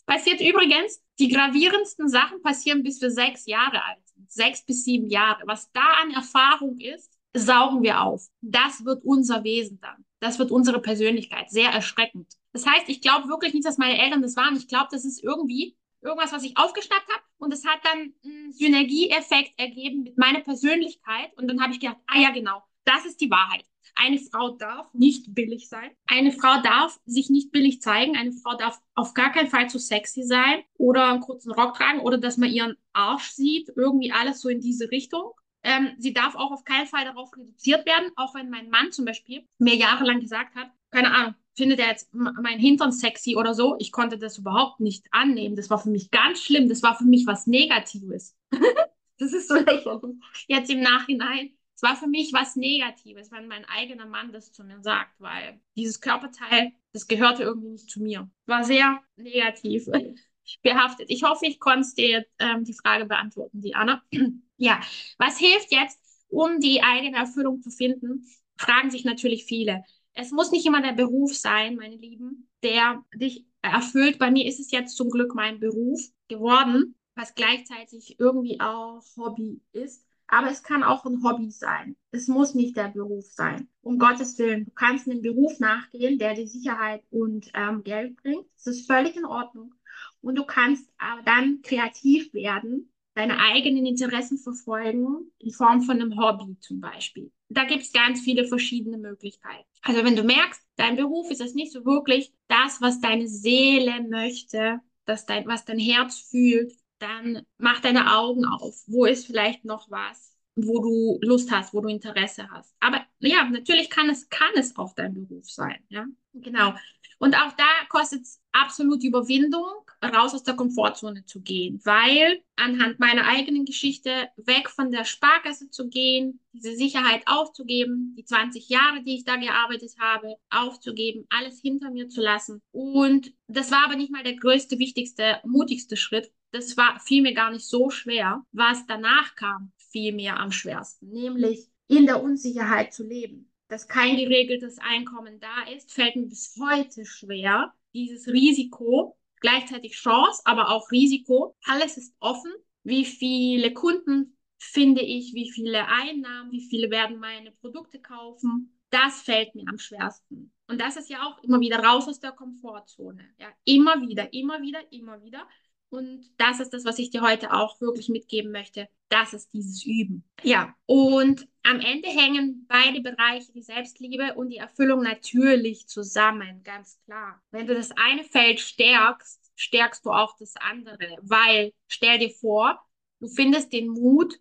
[0.06, 4.32] Passiert übrigens, die gravierendsten Sachen passieren bis wir sechs Jahre alt sind.
[4.32, 5.44] Sechs bis sieben Jahre.
[5.46, 8.28] Was da an Erfahrung ist, saugen wir auf.
[8.42, 10.06] Das wird unser Wesen dann.
[10.20, 11.50] Das wird unsere Persönlichkeit.
[11.52, 12.34] Sehr erschreckend.
[12.54, 14.56] Das heißt, ich glaube wirklich nicht, dass meine Eltern das waren.
[14.56, 18.54] Ich glaube, das ist irgendwie irgendwas, was ich aufgeschnappt habe und es hat dann einen
[18.54, 23.20] Synergieeffekt ergeben mit meiner Persönlichkeit und dann habe ich gedacht, ah ja, genau, das ist
[23.20, 23.66] die Wahrheit.
[23.96, 25.90] Eine Frau darf nicht billig sein.
[26.06, 28.18] Eine Frau darf sich nicht billig zeigen.
[28.18, 32.02] Eine Frau darf auf gar keinen Fall zu sexy sein oder einen kurzen Rock tragen
[32.02, 33.72] oder dass man ihren Arsch sieht.
[33.76, 35.32] Irgendwie alles so in diese Richtung.
[35.64, 39.06] Ähm, sie darf auch auf keinen Fall darauf reduziert werden, auch wenn mein Mann zum
[39.06, 43.76] Beispiel mir jahrelang gesagt hat, keine Ahnung, findet er jetzt mein Hintern sexy oder so.
[43.80, 45.56] Ich konnte das überhaupt nicht annehmen.
[45.56, 46.70] Das war für mich ganz schlimm.
[46.70, 48.36] Das war für mich was Negatives.
[49.18, 50.18] das ist so lächerlich.
[50.48, 51.52] Jetzt im Nachhinein.
[51.76, 55.60] Es war für mich was Negatives, wenn mein eigener Mann das zu mir sagt, weil
[55.76, 58.30] dieses Körperteil, das gehörte irgendwie nicht zu mir.
[58.46, 59.86] War sehr negativ
[60.64, 61.10] behaftet.
[61.10, 64.02] Ich hoffe, ich konnte dir ähm, die Frage beantworten, Diana.
[64.58, 64.80] ja,
[65.18, 66.00] was hilft jetzt,
[66.30, 68.26] um die eigene Erfüllung zu finden?
[68.58, 69.84] Fragen sich natürlich viele.
[70.14, 74.18] Es muss nicht immer der Beruf sein, meine Lieben, der dich erfüllt.
[74.18, 76.00] Bei mir ist es jetzt zum Glück mein Beruf
[76.30, 80.05] geworden, was gleichzeitig irgendwie auch Hobby ist.
[80.28, 81.96] Aber es kann auch ein Hobby sein.
[82.12, 83.68] Es muss nicht der Beruf sein.
[83.82, 88.46] Um Gottes Willen, du kannst einem Beruf nachgehen, der dir Sicherheit und ähm, Geld bringt.
[88.56, 89.76] Das ist völlig in Ordnung.
[90.22, 96.20] Und du kannst aber dann kreativ werden, deine eigenen Interessen verfolgen, in Form von einem
[96.20, 97.32] Hobby zum Beispiel.
[97.50, 99.66] Da gibt es ganz viele verschiedene Möglichkeiten.
[99.84, 104.04] Also wenn du merkst, dein Beruf ist es nicht so wirklich das, was deine Seele
[104.10, 106.74] möchte, dass dein, was dein Herz fühlt,
[107.06, 108.76] dann mach deine Augen auf.
[108.88, 112.74] Wo ist vielleicht noch was, wo du Lust hast, wo du Interesse hast.
[112.80, 115.84] Aber ja, natürlich kann es, kann es auch dein Beruf sein.
[115.90, 116.74] Ja, genau.
[117.18, 119.64] Und auch da kostet es absolut Überwindung,
[120.04, 125.70] raus aus der Komfortzone zu gehen, weil anhand meiner eigenen Geschichte weg von der Sparkasse
[125.70, 131.62] zu gehen, diese Sicherheit aufzugeben, die 20 Jahre, die ich da gearbeitet habe, aufzugeben, alles
[131.62, 132.62] hinter mir zu lassen.
[132.72, 136.32] Und das war aber nicht mal der größte, wichtigste, mutigste Schritt.
[136.56, 138.44] Das war fiel mir gar nicht so schwer.
[138.52, 144.18] Was danach kam, fiel mir am schwersten, nämlich in der Unsicherheit zu leben dass kein
[144.18, 147.74] geregeltes Einkommen da ist, fällt mir bis heute schwer.
[147.94, 152.52] Dieses Risiko, gleichzeitig Chance, aber auch Risiko, alles ist offen.
[152.84, 159.24] Wie viele Kunden finde ich, wie viele Einnahmen, wie viele werden meine Produkte kaufen, das
[159.24, 160.52] fällt mir am schwersten.
[160.68, 163.28] Und das ist ja auch immer wieder raus aus der Komfortzone.
[163.38, 165.48] Ja, immer wieder, immer wieder, immer wieder.
[165.96, 168.90] Und das ist das, was ich dir heute auch wirklich mitgeben möchte.
[169.08, 170.26] Das ist dieses Üben.
[170.44, 177.00] Ja, und am Ende hängen beide Bereiche, die Selbstliebe und die Erfüllung, natürlich zusammen, ganz
[177.06, 177.42] klar.
[177.52, 182.82] Wenn du das eine Feld stärkst, stärkst du auch das andere, weil stell dir vor,
[183.22, 184.38] du findest den Mut,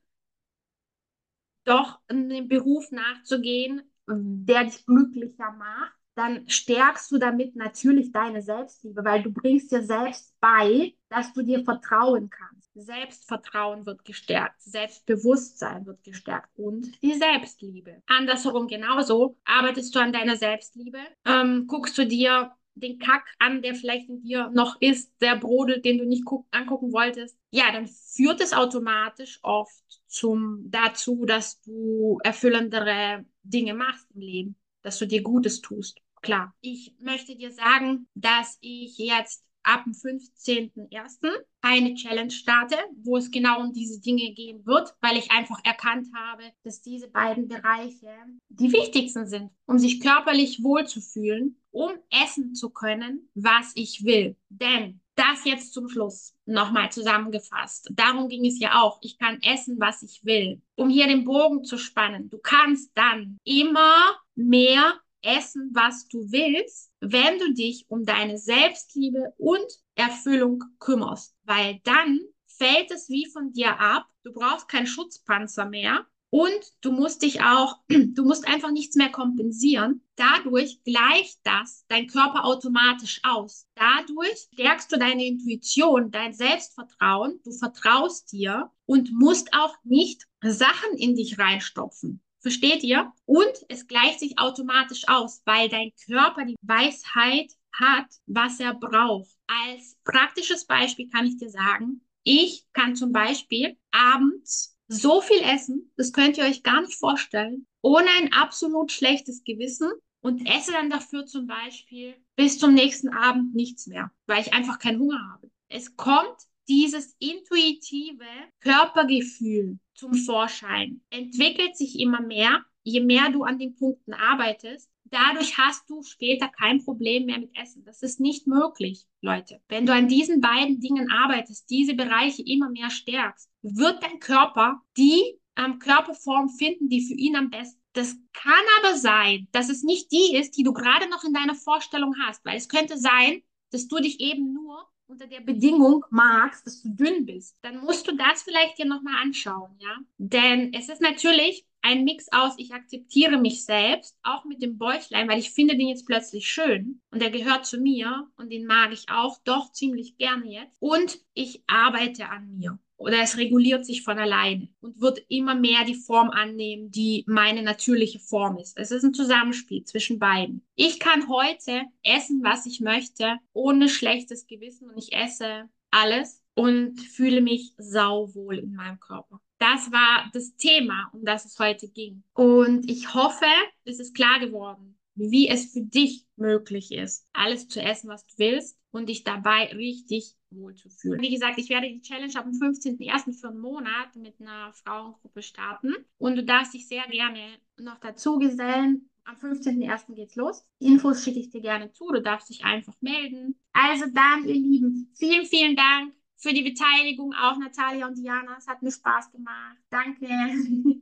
[1.65, 9.05] doch einem Beruf nachzugehen, der dich glücklicher macht dann stärkst du damit natürlich deine Selbstliebe,
[9.05, 12.71] weil du bringst dir selbst bei, dass du dir vertrauen kannst.
[12.75, 18.03] Selbstvertrauen wird gestärkt, Selbstbewusstsein wird gestärkt und die Selbstliebe.
[18.07, 23.75] Andersherum genauso, arbeitest du an deiner Selbstliebe, ähm, guckst du dir den Kack an, der
[23.75, 28.41] vielleicht in dir noch ist, der brodelt, den du nicht angucken wolltest, ja, dann führt
[28.41, 35.23] es automatisch oft zum, dazu, dass du erfüllendere Dinge machst im Leben, dass du dir
[35.23, 36.55] Gutes tust klar.
[36.61, 41.31] Ich möchte dir sagen, dass ich jetzt ab dem 15.01.
[41.63, 46.09] eine Challenge starte, wo es genau um diese Dinge gehen wird, weil ich einfach erkannt
[46.15, 48.11] habe, dass diese beiden Bereiche
[48.49, 54.37] die wichtigsten sind, um sich körperlich wohlzufühlen, um essen zu können, was ich will.
[54.51, 57.89] Denn das jetzt zum Schluss nochmal zusammengefasst.
[57.93, 58.99] Darum ging es ja auch.
[59.03, 60.61] Ich kann essen, was ich will.
[60.77, 62.29] Um hier den Bogen zu spannen.
[62.31, 63.97] Du kannst dann immer
[64.35, 71.35] mehr essen, was du willst, wenn du dich um deine Selbstliebe und Erfüllung kümmerst.
[71.45, 74.07] Weil dann fällt es wie von dir ab.
[74.23, 76.07] Du brauchst keinen Schutzpanzer mehr.
[76.35, 80.03] Und du musst dich auch, du musst einfach nichts mehr kompensieren.
[80.17, 83.69] Dadurch gleicht das dein Körper automatisch aus.
[83.77, 87.39] Dadurch stärkst du deine Intuition, dein Selbstvertrauen.
[87.45, 92.21] Du vertraust dir und musst auch nicht Sachen in dich reinstopfen.
[92.41, 93.13] Versteht ihr?
[93.27, 99.31] Und es gleicht sich automatisch aus, weil dein Körper die Weisheit hat, was er braucht.
[99.47, 105.93] Als praktisches Beispiel kann ich dir sagen, ich kann zum Beispiel abends so viel essen,
[105.97, 109.91] das könnt ihr euch gar nicht vorstellen, ohne ein absolut schlechtes Gewissen
[110.21, 114.79] und esse dann dafür zum Beispiel bis zum nächsten Abend nichts mehr, weil ich einfach
[114.79, 115.51] keinen Hunger habe.
[115.69, 116.37] Es kommt
[116.69, 118.25] dieses intuitive
[118.61, 124.91] Körpergefühl zum Vorschein, entwickelt sich immer mehr, je mehr du an den Punkten arbeitest.
[125.05, 127.85] Dadurch hast du später kein Problem mehr mit Essen.
[127.85, 129.61] Das ist nicht möglich, Leute.
[129.69, 134.81] Wenn du an diesen beiden Dingen arbeitest, diese Bereiche immer mehr stärkst, wird dein Körper
[134.97, 139.83] die ähm, Körperform finden, die für ihn am besten das kann aber sein, dass es
[139.83, 143.43] nicht die ist, die du gerade noch in deiner Vorstellung hast, weil es könnte sein,
[143.71, 148.09] dass du dich eben nur unter der Bedingung magst, dass du dünn bist, dann musst
[148.09, 149.97] du das vielleicht dir nochmal anschauen, ja?
[150.19, 155.29] Denn es ist natürlich ein Mix aus, ich akzeptiere mich selbst, auch mit dem Bäuchlein,
[155.29, 158.93] weil ich finde den jetzt plötzlich schön und der gehört zu mir und den mag
[158.93, 164.03] ich auch doch ziemlich gerne jetzt und ich arbeite an mir oder es reguliert sich
[164.03, 168.79] von alleine und wird immer mehr die Form annehmen, die meine natürliche Form ist.
[168.79, 170.67] Es ist ein Zusammenspiel zwischen beiden.
[170.77, 176.99] Ich kann heute essen, was ich möchte, ohne schlechtes Gewissen und ich esse alles und
[176.99, 179.44] fühle mich sauwohl in meinem Körper.
[179.59, 182.23] Das war das Thema, um das es heute ging.
[182.35, 183.47] Und ich hoffe,
[183.85, 188.35] es ist klar geworden, wie es für dich möglich ist, alles zu essen, was du
[188.39, 191.21] willst und dich dabei richtig wohlzufühlen.
[191.21, 193.41] Wie gesagt, ich werde die Challenge ab dem 15.01.
[193.41, 198.39] für einen Monat mit einer Frauengruppe starten und du darfst dich sehr gerne noch dazu
[198.39, 199.09] gesellen.
[199.25, 200.15] Am 15.01.
[200.15, 200.67] geht's los.
[200.81, 202.11] Die Infos schicke ich dir gerne zu.
[202.13, 203.59] Du darfst dich einfach melden.
[203.73, 206.13] Also dann, ihr Lieben, vielen, vielen Dank
[206.45, 208.57] für die Beteiligung auch Natalia und Diana.
[208.59, 209.79] Es hat mir Spaß gemacht.
[209.89, 210.29] Danke.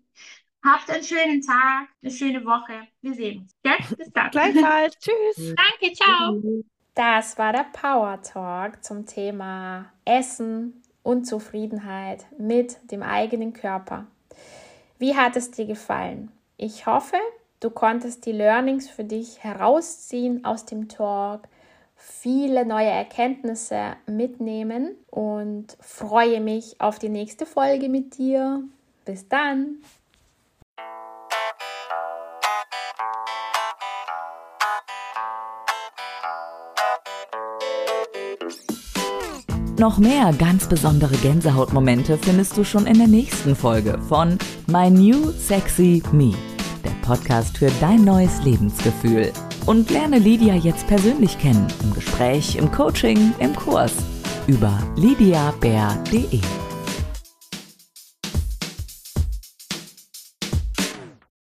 [0.64, 2.86] Habt einen schönen Tag, eine schöne Woche.
[3.00, 3.56] Wir sehen uns.
[3.66, 3.72] Ja?
[3.96, 4.30] Bis dann.
[4.30, 4.96] Gleichfalls.
[5.00, 5.54] Tschüss.
[5.56, 6.40] Danke, ciao.
[6.94, 14.06] Das war der Power Talk zum Thema Essen und Zufriedenheit mit dem eigenen Körper.
[14.98, 16.30] Wie hat es dir gefallen?
[16.56, 17.16] Ich hoffe,
[17.58, 21.48] du konntest die Learnings für dich herausziehen aus dem Talk,
[22.04, 28.64] viele neue Erkenntnisse mitnehmen und freue mich auf die nächste Folge mit dir.
[29.04, 29.76] Bis dann!
[39.78, 44.38] Noch mehr ganz besondere Gänsehautmomente findest du schon in der nächsten Folge von
[44.68, 46.34] My New Sexy Me,
[46.84, 49.32] der Podcast für dein neues Lebensgefühl.
[49.66, 53.92] Und lerne Lydia jetzt persönlich kennen, im Gespräch, im Coaching, im Kurs
[54.46, 56.40] über lydiabär.de.